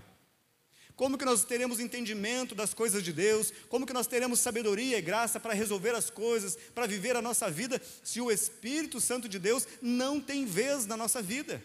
[0.96, 3.52] Como que nós teremos entendimento das coisas de Deus?
[3.68, 7.48] Como que nós teremos sabedoria e graça para resolver as coisas, para viver a nossa
[7.48, 11.62] vida, se o Espírito Santo de Deus não tem vez na nossa vida?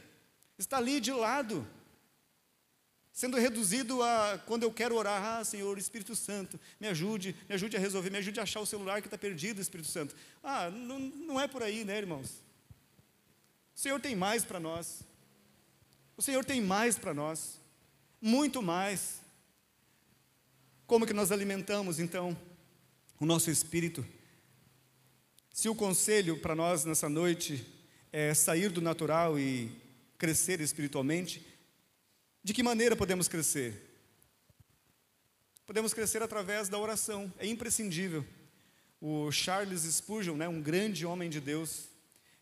[0.60, 1.66] Está ali de lado,
[3.14, 7.78] sendo reduzido a quando eu quero orar, ah, Senhor, Espírito Santo, me ajude, me ajude
[7.78, 10.16] a resolver, me ajude a achar o celular que está perdido, Espírito Santo.
[10.44, 12.44] Ah, não, não é por aí, né, irmãos?
[13.76, 15.02] O Senhor tem mais para nós.
[16.18, 17.62] O Senhor tem mais para nós,
[18.22, 19.22] muito mais.
[20.86, 22.38] Como que nós alimentamos então
[23.18, 24.06] o nosso espírito?
[25.54, 27.66] Se o conselho para nós nessa noite
[28.12, 29.72] é sair do natural e
[30.20, 31.44] crescer espiritualmente,
[32.44, 33.90] de que maneira podemos crescer?
[35.66, 38.26] Podemos crescer através da oração, é imprescindível.
[39.02, 41.86] O Charles Spurgeon, né, um grande homem de Deus,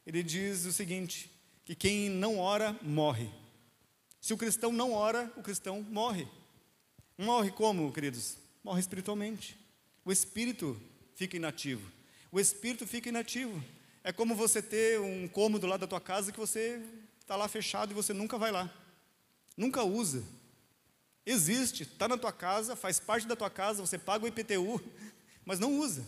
[0.06, 1.32] ele diz o seguinte:
[1.64, 3.30] que quem não ora, morre.
[4.20, 6.28] Se o cristão não ora, o cristão morre.
[7.18, 8.38] Morre como, queridos?
[8.64, 9.58] Morre espiritualmente.
[10.04, 10.82] O espírito
[11.14, 11.92] fica inativo.
[12.32, 13.64] O espírito fica inativo.
[14.04, 16.82] É como você ter um cômodo lá da tua casa que você
[17.28, 18.74] está lá fechado e você nunca vai lá,
[19.58, 20.24] nunca usa.
[21.26, 24.82] Existe, está na tua casa, faz parte da tua casa, você paga o IPTU,
[25.44, 26.06] mas não usa.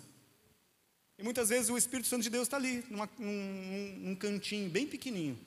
[1.17, 4.88] E muitas vezes o Espírito Santo de Deus está ali, numa, num, num cantinho bem
[4.88, 5.38] pequenininho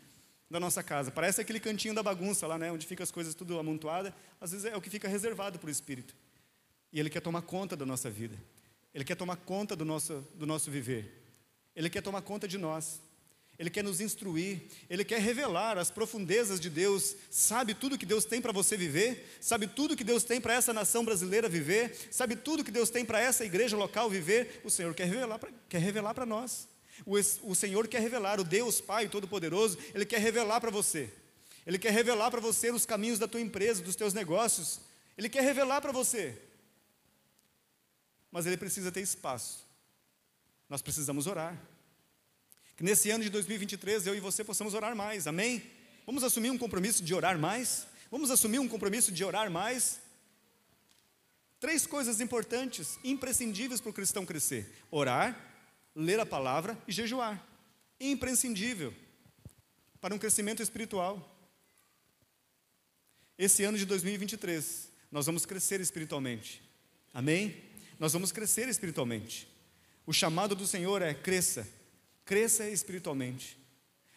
[0.51, 1.11] da nossa casa.
[1.11, 4.13] Parece aquele cantinho da bagunça lá, né, onde fica as coisas tudo amontoadas.
[4.39, 6.15] Às vezes é o que fica reservado para o Espírito.
[6.93, 8.37] E Ele quer tomar conta da nossa vida.
[8.93, 11.25] Ele quer tomar conta do nosso, do nosso viver.
[11.75, 13.01] Ele quer tomar conta de nós.
[13.63, 18.25] Ele quer nos instruir, Ele quer revelar as profundezas de Deus, sabe tudo que Deus
[18.25, 22.35] tem para você viver, sabe tudo que Deus tem para essa nação brasileira viver, sabe
[22.35, 25.79] tudo que Deus tem para essa igreja local viver, o Senhor quer revelar para quer
[25.79, 26.67] revelar para nós.
[27.07, 31.09] O, o Senhor quer revelar, o Deus Pai Todo-Poderoso, Ele quer revelar para você.
[31.65, 34.81] Ele quer revelar para você os caminhos da tua empresa, dos teus negócios.
[35.17, 36.37] Ele quer revelar para você.
[38.33, 39.65] Mas ele precisa ter espaço.
[40.69, 41.57] Nós precisamos orar.
[42.83, 45.63] Que nesse ano de 2023 eu e você possamos orar mais, amém?
[46.05, 47.87] Vamos assumir um compromisso de orar mais?
[48.11, 50.01] Vamos assumir um compromisso de orar mais?
[51.61, 55.41] Três coisas importantes, imprescindíveis para o cristão crescer: orar,
[55.95, 57.41] ler a palavra e jejuar.
[58.01, 58.93] Imprescindível
[60.01, 61.33] para um crescimento espiritual.
[63.39, 66.61] Esse ano de 2023, nós vamos crescer espiritualmente.
[67.15, 67.63] Amém?
[67.97, 69.47] nós vamos crescer espiritualmente.
[70.05, 71.65] O chamado do Senhor é cresça,
[72.25, 73.59] cresça espiritualmente.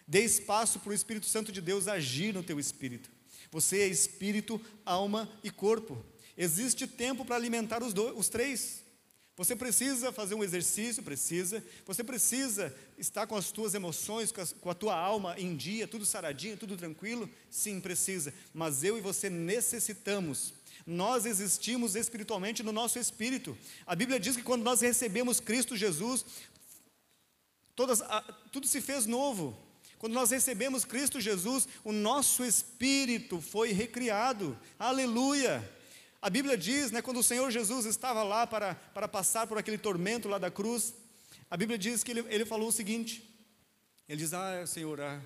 [0.07, 3.09] Dê espaço para o Espírito Santo de Deus agir no teu espírito.
[3.51, 6.03] Você é espírito, alma e corpo.
[6.37, 8.83] Existe tempo para alimentar os, dois, os três.
[9.37, 11.63] Você precisa fazer um exercício, precisa.
[11.85, 15.87] Você precisa estar com as tuas emoções, com a, com a tua alma em dia,
[15.87, 17.29] tudo saradinho, tudo tranquilo.
[17.49, 18.33] Sim, precisa.
[18.53, 20.53] Mas eu e você necessitamos
[20.85, 23.57] nós existimos espiritualmente no nosso espírito.
[23.87, 26.23] A Bíblia diz que quando nós recebemos Cristo Jesus,
[27.75, 28.01] todas,
[28.51, 29.57] tudo se fez novo.
[29.97, 34.57] Quando nós recebemos Cristo Jesus, o nosso espírito foi recriado.
[34.77, 35.67] Aleluia!
[36.21, 39.77] A Bíblia diz, né, quando o Senhor Jesus estava lá para, para passar por aquele
[39.77, 40.93] tormento lá da cruz,
[41.49, 43.23] a Bíblia diz que ele, ele falou o seguinte:
[44.09, 45.21] ele diz, Ah, Senhor, a,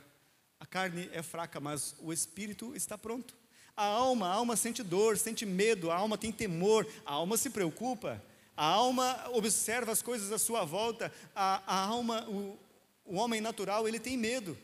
[0.60, 3.34] a carne é fraca, mas o espírito está pronto.
[3.76, 7.50] A alma, a alma sente dor, sente medo, a alma tem temor, a alma se
[7.50, 8.22] preocupa,
[8.60, 12.60] a alma observa as coisas à sua volta, a, a alma, o,
[13.05, 14.57] o homem natural, ele tem medo,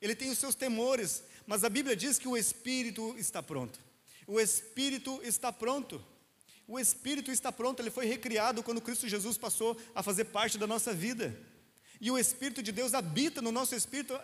[0.00, 3.80] ele tem os seus temores, mas a Bíblia diz que o espírito está pronto.
[4.28, 6.00] O espírito está pronto.
[6.68, 10.68] O espírito está pronto, ele foi recriado quando Cristo Jesus passou a fazer parte da
[10.68, 11.36] nossa vida.
[12.00, 14.16] E o espírito de Deus habita no nosso espírito.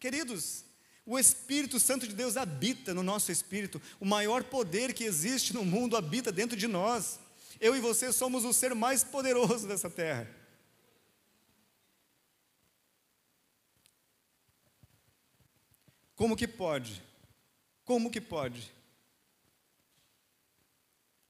[0.00, 0.64] Queridos,
[1.04, 3.82] o Espírito Santo de Deus habita no nosso espírito.
[4.00, 7.20] O maior poder que existe no mundo habita dentro de nós.
[7.60, 10.28] Eu e você somos o ser mais poderoso dessa terra.
[16.14, 17.02] Como que pode?
[17.84, 18.72] Como que pode?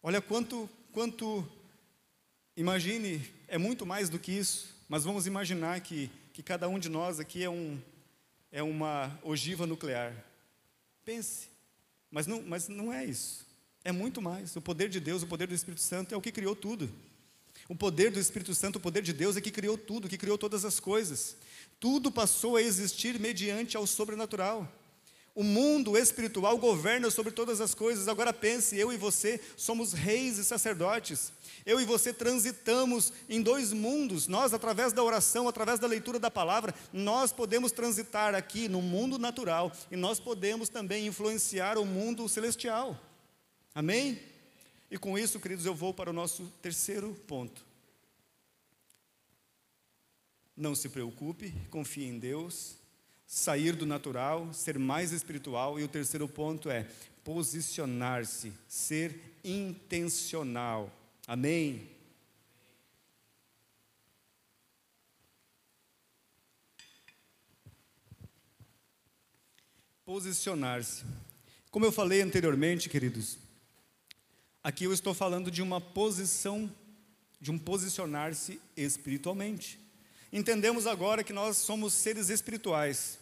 [0.03, 1.47] Olha quanto, quanto,
[2.57, 6.89] imagine, é muito mais do que isso, mas vamos imaginar que, que cada um de
[6.89, 7.81] nós aqui é um,
[8.53, 10.15] é uma ogiva nuclear.
[11.05, 11.49] Pense,
[12.11, 13.46] mas não, mas não é isso.
[13.87, 14.57] É muito mais.
[14.57, 16.91] O poder de Deus, o poder do Espírito Santo é o que criou tudo.
[17.69, 20.37] O poder do Espírito Santo, o poder de Deus é que criou tudo, que criou
[20.37, 21.37] todas as coisas.
[21.79, 24.69] Tudo passou a existir mediante ao sobrenatural.
[25.37, 28.09] O mundo espiritual governa sobre todas as coisas.
[28.09, 31.31] Agora pense, eu e você somos reis e sacerdotes.
[31.65, 34.27] Eu e você transitamos em dois mundos.
[34.27, 39.17] Nós, através da oração, através da leitura da palavra, nós podemos transitar aqui no mundo
[39.17, 43.01] natural e nós podemos também influenciar o mundo celestial.
[43.77, 44.19] Amém?
[44.91, 47.63] E com isso, queridos, eu vou para o nosso terceiro ponto.
[50.57, 52.77] Não se preocupe, confie em Deus
[53.27, 55.79] sair do natural, ser mais espiritual.
[55.79, 56.89] E o terceiro ponto é
[57.23, 60.91] posicionar-se, ser intencional.
[61.27, 61.91] Amém?
[70.03, 71.05] Posicionar-se.
[71.71, 73.45] Como eu falei anteriormente, queridos,
[74.67, 76.69] aqui eu estou falando de uma posição,
[77.41, 79.79] de um posicionar-se espiritualmente.
[80.33, 83.17] Entendemos agora que nós somos seres espirituais.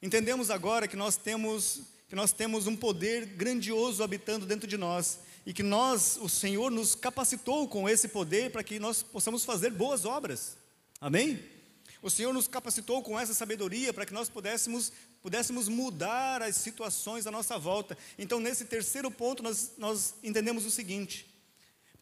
[0.00, 5.18] Entendemos agora que nós temos que nós temos um poder grandioso habitando dentro de nós
[5.44, 9.72] e que nós, o Senhor nos capacitou com esse poder para que nós possamos fazer
[9.72, 10.56] boas obras.
[11.00, 11.42] Amém?
[12.00, 17.26] O Senhor nos capacitou com essa sabedoria para que nós pudéssemos, pudéssemos mudar as situações
[17.26, 17.96] à nossa volta.
[18.18, 21.26] Então, nesse terceiro ponto, nós, nós entendemos o seguinte: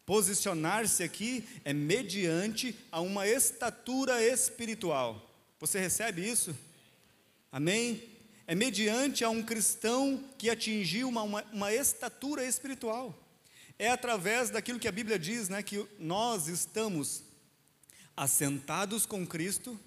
[0.07, 5.29] Posicionar-se aqui é mediante a uma estatura espiritual.
[5.59, 6.55] Você recebe isso?
[7.51, 8.01] Amém?
[8.47, 13.13] É mediante a um cristão que atingiu uma, uma, uma estatura espiritual.
[13.77, 17.21] É através daquilo que a Bíblia diz, né, que nós estamos
[18.15, 19.77] assentados com Cristo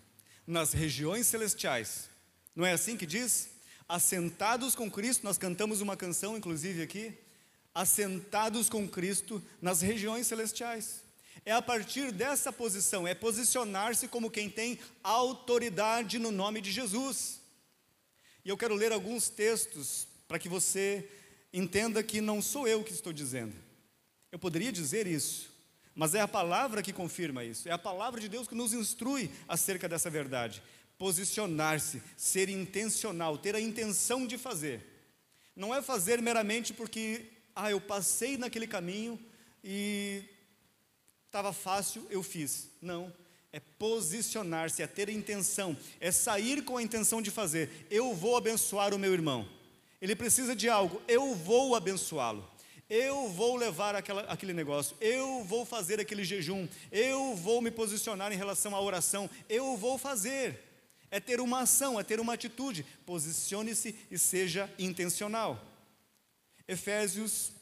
[0.47, 2.10] nas regiões celestiais.
[2.61, 3.49] Não é assim que diz?
[3.89, 7.17] Assentados com Cristo, nós cantamos uma canção, inclusive aqui
[7.75, 11.01] assentados com Cristo nas regiões celestiais.
[11.47, 17.41] É a partir dessa posição, é posicionar-se como quem tem autoridade no nome de Jesus.
[18.45, 21.09] E eu quero ler alguns textos para que você
[21.55, 23.55] entenda que não sou eu que estou dizendo.
[24.31, 25.49] Eu poderia dizer isso,
[25.95, 29.31] mas é a palavra que confirma isso, é a palavra de Deus que nos instrui
[29.49, 30.63] acerca dessa verdade.
[31.01, 34.85] Posicionar-se, ser intencional, ter a intenção de fazer.
[35.57, 37.25] Não é fazer meramente porque
[37.57, 39.19] ah, eu passei naquele caminho
[39.65, 40.23] e
[41.25, 42.69] estava fácil, eu fiz.
[42.83, 43.11] Não.
[43.51, 47.87] É posicionar-se, é ter intenção, é sair com a intenção de fazer.
[47.91, 49.49] Eu vou abençoar o meu irmão.
[50.03, 52.47] Ele precisa de algo, eu vou abençoá-lo.
[52.91, 58.33] Eu vou levar aquela, aquele negócio, eu vou fazer aquele jejum, eu vou me posicionar
[58.33, 60.70] em relação à oração, eu vou fazer.
[61.11, 62.85] É ter uma ação, é ter uma atitude.
[63.05, 65.61] Posicione-se e seja intencional.
[66.69, 67.53] Efésios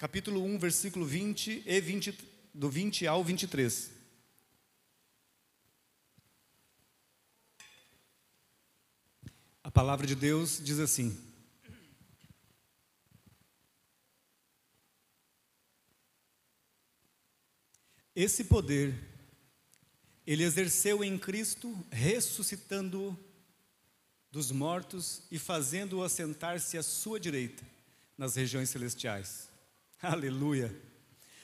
[0.00, 2.18] capítulo 1, versículo 20 e 20,
[2.54, 3.90] do 20 ao 23.
[9.62, 11.16] A palavra de Deus diz assim:
[18.16, 19.09] Esse poder
[20.32, 23.18] ele exerceu em Cristo, ressuscitando-o
[24.30, 27.64] dos mortos e fazendo-o assentar-se à sua direita
[28.16, 29.48] nas regiões celestiais.
[30.00, 30.72] Aleluia!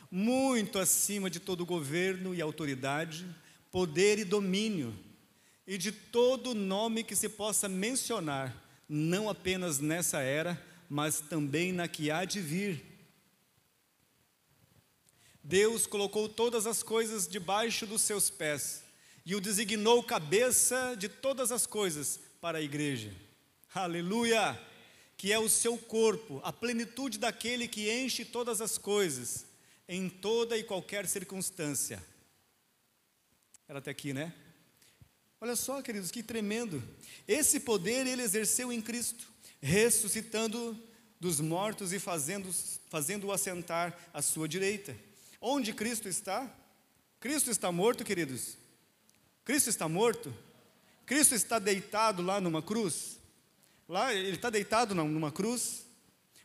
[0.08, 3.26] Muito acima de todo governo e autoridade,
[3.72, 4.96] poder e domínio,
[5.66, 8.54] e de todo nome que se possa mencionar,
[8.88, 12.85] não apenas nessa era, mas também na que há de vir
[15.48, 18.82] Deus colocou todas as coisas debaixo dos seus pés
[19.24, 23.14] e o designou cabeça de todas as coisas para a igreja.
[23.72, 24.60] Aleluia!
[25.16, 29.46] Que é o seu corpo, a plenitude daquele que enche todas as coisas,
[29.88, 32.04] em toda e qualquer circunstância.
[33.68, 34.34] Era até aqui, né?
[35.40, 36.82] Olha só, queridos, que tremendo.
[37.26, 39.30] Esse poder ele exerceu em Cristo,
[39.60, 40.76] ressuscitando
[41.20, 42.52] dos mortos e fazendo-o
[42.90, 45.05] fazendo assentar à sua direita.
[45.40, 46.50] Onde Cristo está?
[47.20, 48.56] Cristo está morto, queridos?
[49.44, 50.34] Cristo está morto?
[51.04, 53.18] Cristo está deitado lá numa cruz?
[53.88, 55.86] Lá, ele está deitado numa cruz?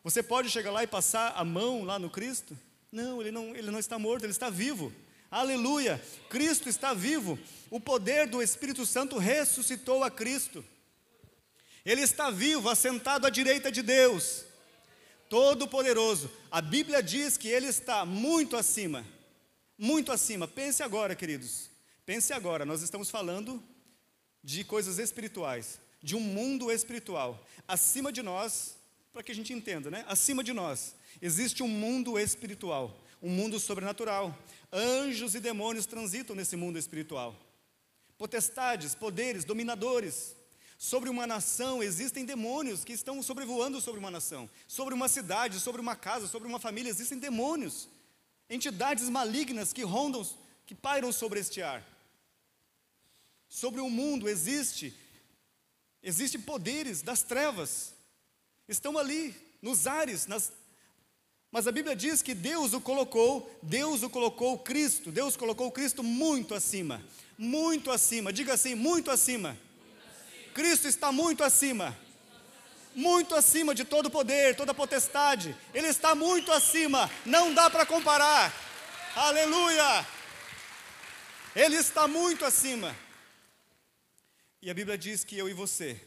[0.04, 2.58] Você pode chegar lá e passar a mão lá no Cristo?
[2.92, 4.94] Não, ele não, ele não está morto, ele está vivo.
[5.30, 6.02] Aleluia!
[6.30, 7.39] Cristo está vivo.
[7.70, 10.64] O poder do Espírito Santo ressuscitou a Cristo.
[11.86, 14.44] Ele está vivo, assentado à direita de Deus.
[15.32, 16.30] Todo-Poderoso.
[16.52, 19.06] A Bíblia diz que Ele está muito acima.
[19.78, 20.46] Muito acima.
[20.46, 21.70] Pense agora, queridos.
[22.06, 22.66] Pense agora.
[22.66, 23.64] Nós estamos falando
[24.44, 27.42] de coisas espirituais, de um mundo espiritual.
[27.66, 28.76] Acima de nós,
[29.14, 30.04] para que a gente entenda, né?
[30.06, 34.38] Acima de nós existe um mundo espiritual, um mundo sobrenatural.
[34.70, 37.40] Anjos e demônios transitam nesse mundo espiritual.
[38.18, 40.36] Potestades, poderes, dominadores,
[40.82, 44.50] Sobre uma nação existem demônios que estão sobrevoando sobre uma nação.
[44.68, 47.88] Sobre uma cidade, sobre uma casa, sobre uma família existem demônios.
[48.50, 50.28] Entidades malignas que rondam,
[50.66, 51.86] que pairam sobre este ar.
[53.48, 54.92] Sobre o mundo existe
[56.02, 57.94] existem poderes das trevas.
[58.68, 60.52] Estão ali nos ares, nas,
[61.52, 66.02] mas a Bíblia diz que Deus o colocou, Deus o colocou Cristo, Deus colocou Cristo
[66.02, 67.06] muito acima,
[67.38, 69.56] muito acima, diga assim, muito acima
[70.54, 71.97] Cristo está muito acima.
[72.93, 75.56] Muito acima de todo poder, toda potestade.
[75.74, 77.10] Ele está muito acima.
[77.26, 78.54] Não dá para comparar.
[79.16, 80.06] Aleluia!
[81.56, 82.95] Ele está muito acima.
[84.62, 85.99] E a Bíblia diz que eu e você,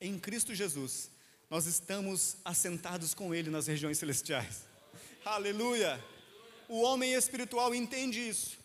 [0.00, 1.10] em Cristo Jesus,
[1.48, 4.64] nós estamos assentados com Ele nas regiões celestiais.
[5.24, 6.02] Aleluia!
[6.68, 8.58] O homem espiritual entende isso.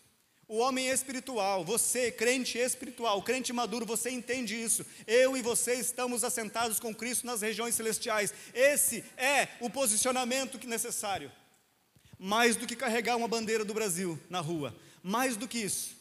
[0.51, 4.85] O homem espiritual, você, crente espiritual, crente maduro, você entende isso.
[5.07, 8.33] Eu e você estamos assentados com Cristo nas regiões celestiais.
[8.53, 11.31] Esse é o posicionamento que necessário.
[12.19, 15.95] Mais do que carregar uma bandeira do Brasil na rua, mais do que isso.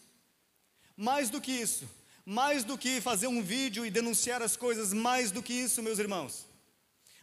[0.97, 1.89] Mais do que isso.
[2.27, 6.01] Mais do que fazer um vídeo e denunciar as coisas, mais do que isso, meus
[6.01, 6.45] irmãos.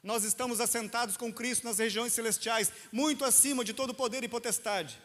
[0.02, 4.98] Nós estamos assentados com Cristo nas regiões celestiais, muito acima de todo poder e potestade.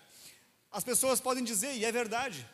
[0.72, 2.48] As pessoas podem dizer, e é verdade.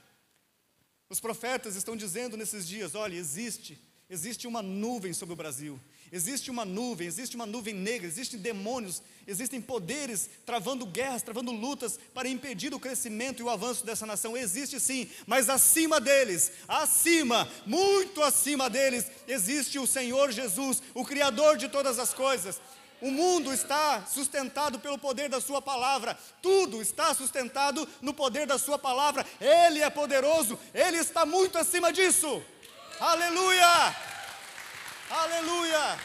[1.09, 3.79] Os profetas estão dizendo nesses dias: olha, existe,
[4.11, 5.81] existe uma nuvem sobre o Brasil.
[6.11, 11.99] Existe uma nuvem, existe uma nuvem negra, existem demônios, existem poderes travando guerras, travando lutas
[12.15, 14.37] para impedir o crescimento e o avanço dessa nação.
[14.37, 21.59] Existe sim, mas acima deles, acima, muito acima deles, existe o Senhor Jesus, o Criador
[21.59, 22.59] de todas as coisas.
[23.01, 28.59] O mundo está sustentado pelo poder da Sua palavra, tudo está sustentado no poder da
[28.59, 29.25] Sua palavra.
[29.41, 32.43] Ele é poderoso, Ele está muito acima disso.
[32.99, 33.97] Aleluia!
[35.11, 35.99] Aleluia!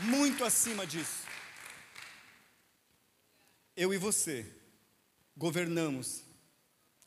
[0.00, 1.22] Muito acima disso.
[3.74, 4.46] Eu e você
[5.34, 6.22] governamos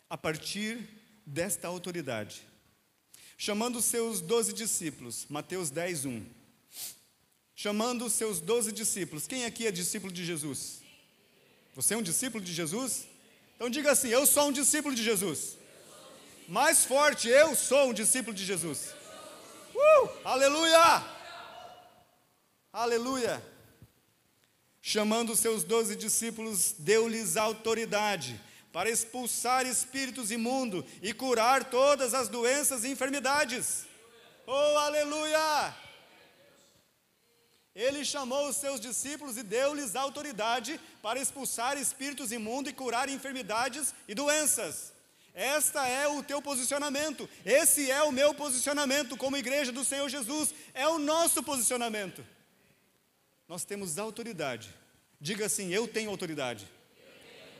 [0.09, 0.89] a partir
[1.25, 2.41] desta autoridade,
[3.37, 6.44] chamando seus doze discípulos, Mateus 10, 1
[7.55, 9.25] chamando os seus doze discípulos.
[9.25, 10.81] Quem aqui é discípulo de Jesus?
[11.73, 13.07] Você é um discípulo de Jesus?
[13.55, 15.57] Então diga assim: Eu sou um discípulo de Jesus.
[16.47, 18.93] Mais forte, eu sou um discípulo de Jesus.
[19.73, 21.03] Uh, aleluia!
[22.71, 23.43] Aleluia!
[24.81, 28.39] Chamando os seus doze discípulos, deu-lhes autoridade
[28.71, 33.85] para expulsar espíritos imundos e curar todas as doenças e enfermidades.
[34.45, 35.84] Oh, aleluia!
[37.75, 43.93] Ele chamou os seus discípulos e deu-lhes autoridade para expulsar espíritos imundos e curar enfermidades
[44.07, 44.93] e doenças.
[45.33, 47.29] Esta é o teu posicionamento.
[47.45, 50.53] Esse é o meu posicionamento como igreja do Senhor Jesus.
[50.73, 52.25] É o nosso posicionamento.
[53.45, 54.73] Nós temos autoridade.
[55.19, 56.65] Diga assim: Eu tenho autoridade.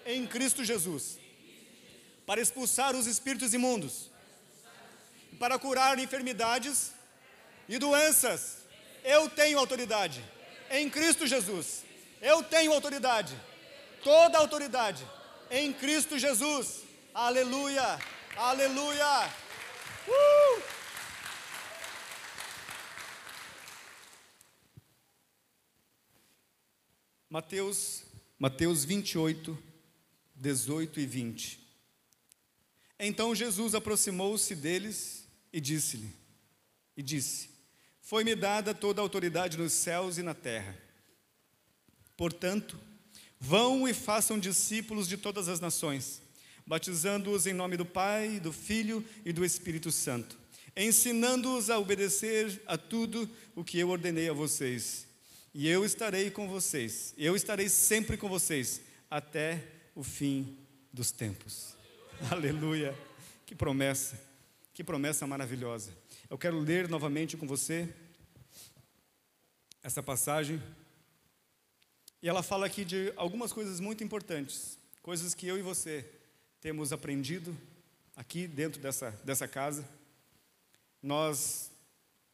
[0.05, 1.19] Em Cristo Jesus.
[2.25, 4.09] Para expulsar os espíritos imundos.
[5.37, 6.91] Para curar enfermidades
[7.67, 8.64] e doenças.
[9.05, 10.25] Eu tenho autoridade.
[10.71, 11.85] Em Cristo Jesus.
[12.19, 13.39] Eu tenho autoridade.
[14.03, 15.05] Toda autoridade.
[15.51, 16.81] Em Cristo Jesus.
[17.13, 17.99] Aleluia!
[18.35, 19.29] Aleluia!
[20.07, 20.61] Uh!
[27.29, 28.03] Mateus,
[28.39, 29.57] Mateus 28,
[30.35, 31.59] 18 e 20.
[32.99, 36.09] Então Jesus aproximou-se deles e disse-lhe,
[36.97, 37.54] e disse:
[38.05, 40.75] Foi-me dada toda a autoridade nos céus e na terra.
[42.15, 42.79] Portanto,
[43.39, 46.23] vão e façam discípulos de todas as nações
[46.65, 50.37] batizando-os em nome do Pai, do Filho e do Espírito Santo,
[50.75, 55.05] ensinando-os a obedecer a tudo o que eu ordenei a vocês.
[55.53, 60.57] E eu estarei com vocês, eu estarei sempre com vocês, até o fim
[60.91, 61.75] dos tempos.
[62.31, 62.97] Aleluia!
[63.45, 64.19] Que promessa,
[64.73, 65.91] que promessa maravilhosa.
[66.35, 67.87] Eu quero ler novamente com você
[69.81, 70.61] essa passagem.
[72.21, 76.05] E ela fala aqui de algumas coisas muito importantes, coisas que eu e você
[76.59, 77.57] temos aprendido
[78.17, 79.87] aqui dentro dessa, dessa casa.
[81.01, 81.71] Nós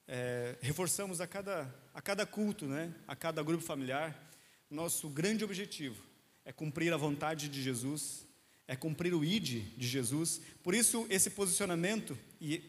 [0.07, 4.19] é, reforçamos a cada, a cada culto, né, a cada grupo familiar,
[4.67, 6.03] nosso grande objetivo
[6.43, 8.25] é cumprir a vontade de Jesus,
[8.71, 10.39] é cumprir o ID de Jesus.
[10.63, 12.17] Por isso, esse posicionamento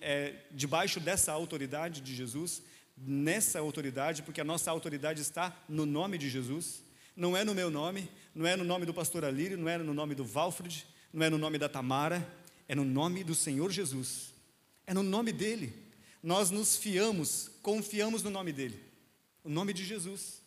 [0.00, 2.60] é debaixo dessa autoridade de Jesus,
[2.96, 6.82] nessa autoridade, porque a nossa autoridade está no nome de Jesus,
[7.14, 9.94] não é no meu nome, não é no nome do pastor Alírio, não é no
[9.94, 12.28] nome do Valfred, não é no nome da Tamara,
[12.66, 14.34] é no nome do Senhor Jesus.
[14.84, 15.72] É no nome dele.
[16.20, 18.82] Nós nos fiamos, confiamos no nome dele.
[19.44, 20.42] O nome de Jesus.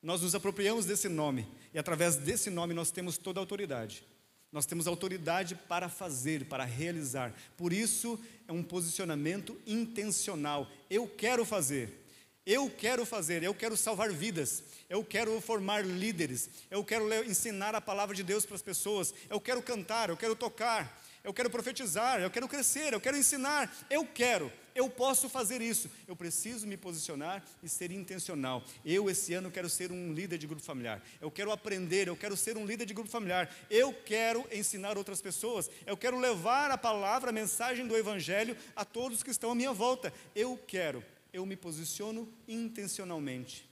[0.00, 4.04] Nós nos apropriamos desse nome e através desse nome nós temos toda a autoridade.
[4.52, 7.32] Nós temos autoridade para fazer, para realizar.
[7.56, 10.68] Por isso é um posicionamento intencional.
[10.88, 12.00] Eu quero fazer.
[12.44, 17.80] Eu quero fazer, eu quero salvar vidas, eu quero formar líderes, eu quero ensinar a
[17.80, 22.18] palavra de Deus para as pessoas, eu quero cantar, eu quero tocar, eu quero profetizar,
[22.18, 26.76] eu quero crescer, eu quero ensinar, eu quero, eu posso fazer isso, eu preciso me
[26.76, 28.62] posicionar e ser intencional.
[28.84, 32.36] Eu, esse ano, quero ser um líder de grupo familiar, eu quero aprender, eu quero
[32.36, 36.78] ser um líder de grupo familiar, eu quero ensinar outras pessoas, eu quero levar a
[36.78, 41.46] palavra, a mensagem do Evangelho a todos que estão à minha volta, eu quero eu
[41.46, 43.68] me posiciono intencionalmente.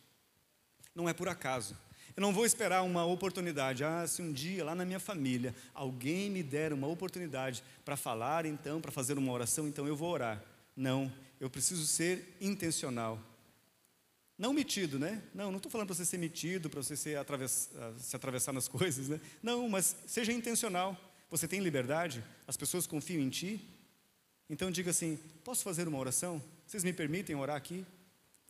[0.95, 1.77] Não é por acaso.
[2.17, 3.85] Eu não vou esperar uma oportunidade.
[3.85, 8.45] Ah, se um dia lá na minha família alguém me der uma oportunidade para falar,
[8.45, 10.43] então, para fazer uma oração, então eu vou orar.
[10.79, 13.21] Não, eu preciso ser intencional.
[14.39, 15.21] Não metido, né?
[15.35, 17.69] Não, não estou falando para você ser metido, para você se, atravess,
[17.99, 19.21] se atravessar nas coisas, né?
[19.43, 20.97] Não, mas seja intencional.
[21.31, 23.61] Você tem liberdade, as pessoas confiam em ti.
[24.49, 26.41] Então diga assim: posso fazer uma oração?
[26.65, 27.85] Vocês me permitem orar aqui?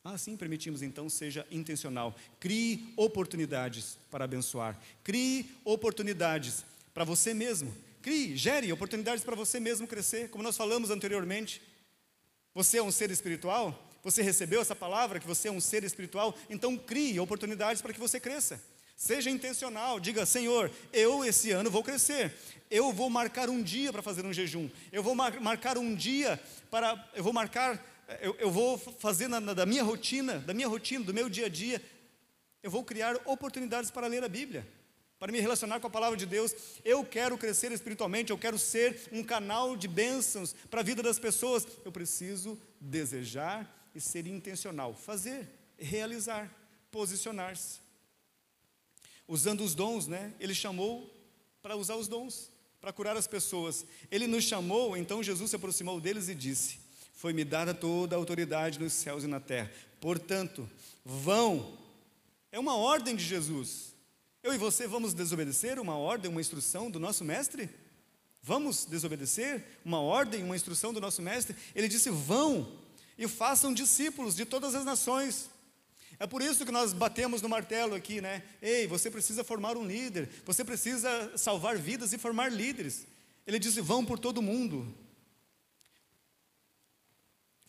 [0.05, 2.15] Ah, sim, permitimos então, seja intencional.
[2.39, 4.79] Crie oportunidades para abençoar.
[5.03, 6.63] Crie oportunidades
[6.93, 7.75] para você mesmo.
[8.03, 11.63] Crie, gere oportunidades para você mesmo crescer, como nós falamos anteriormente.
[12.59, 13.87] Você é um ser espiritual?
[14.03, 16.35] Você recebeu essa palavra que você é um ser espiritual?
[16.51, 18.61] Então crie oportunidades para que você cresça.
[18.97, 22.35] Seja intencional, diga: Senhor, eu esse ano vou crescer.
[22.69, 24.69] Eu vou marcar um dia para fazer um jejum.
[24.91, 26.37] Eu vou mar marcar um dia
[26.69, 27.09] para.
[27.15, 27.81] Eu vou marcar
[28.21, 31.47] eu, eu vou fazer na, na, da minha rotina, da minha rotina, do meu dia
[31.47, 31.81] a dia,
[32.61, 34.67] eu vou criar oportunidades para ler a Bíblia,
[35.19, 36.55] para me relacionar com a palavra de Deus.
[36.85, 41.19] Eu quero crescer espiritualmente, eu quero ser um canal de bênçãos para a vida das
[41.19, 41.67] pessoas.
[41.85, 45.49] Eu preciso desejar e ser intencional, fazer,
[45.79, 46.53] realizar,
[46.91, 47.81] posicionar-se.
[49.27, 50.33] Usando os dons, né?
[50.41, 51.13] Ele chamou
[51.61, 52.51] para usar os dons,
[52.81, 53.85] para curar as pessoas.
[54.11, 56.79] Ele nos chamou, então Jesus se aproximou deles e disse:
[57.19, 59.69] foi-me dada toda a autoridade nos céus e na terra.
[60.01, 60.71] Portanto,
[61.05, 61.77] vão.
[62.53, 63.93] É uma ordem de Jesus.
[64.43, 67.69] Eu e você vamos desobedecer uma ordem, uma instrução do nosso mestre?
[68.43, 71.57] Vamos desobedecer uma ordem, uma instrução do nosso mestre?
[71.75, 72.79] Ele disse: vão
[73.19, 75.51] e façam discípulos de todas as nações.
[76.21, 78.43] É por isso que nós batemos no martelo aqui, né?
[78.63, 83.07] Ei, você precisa formar um líder, você precisa salvar vidas e formar líderes.
[83.47, 84.87] Ele disse: vão por todo mundo,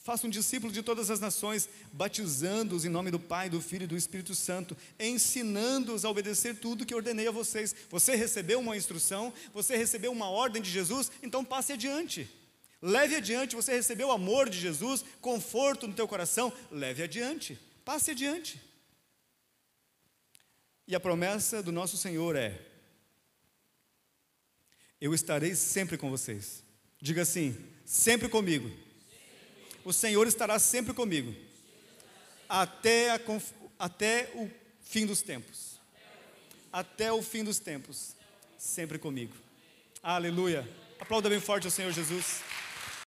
[0.01, 3.87] Faça um discípulo de todas as nações, batizando-os em nome do Pai, do Filho e
[3.87, 7.75] do Espírito Santo, ensinando-os a obedecer tudo que ordenei a vocês.
[7.89, 12.29] Você recebeu uma instrução, você recebeu uma ordem de Jesus, então passe adiante.
[12.81, 17.59] Leve adiante, você recebeu o amor de Jesus, conforto no teu coração, leve adiante.
[17.83, 18.61] Passe adiante.
[20.87, 22.59] E a promessa do nosso Senhor é:
[24.99, 26.63] Eu estarei sempre com vocês.
[27.01, 28.71] Diga assim: sempre comigo.
[29.89, 31.33] O Senhor estará sempre comigo.
[32.47, 33.19] Até, a,
[33.79, 34.47] até o
[34.83, 35.79] fim dos tempos.
[36.71, 38.13] Até o fim dos tempos.
[38.55, 39.33] Sempre comigo.
[40.03, 40.63] Aleluia.
[40.99, 42.41] Aplauda bem forte ao Senhor Jesus.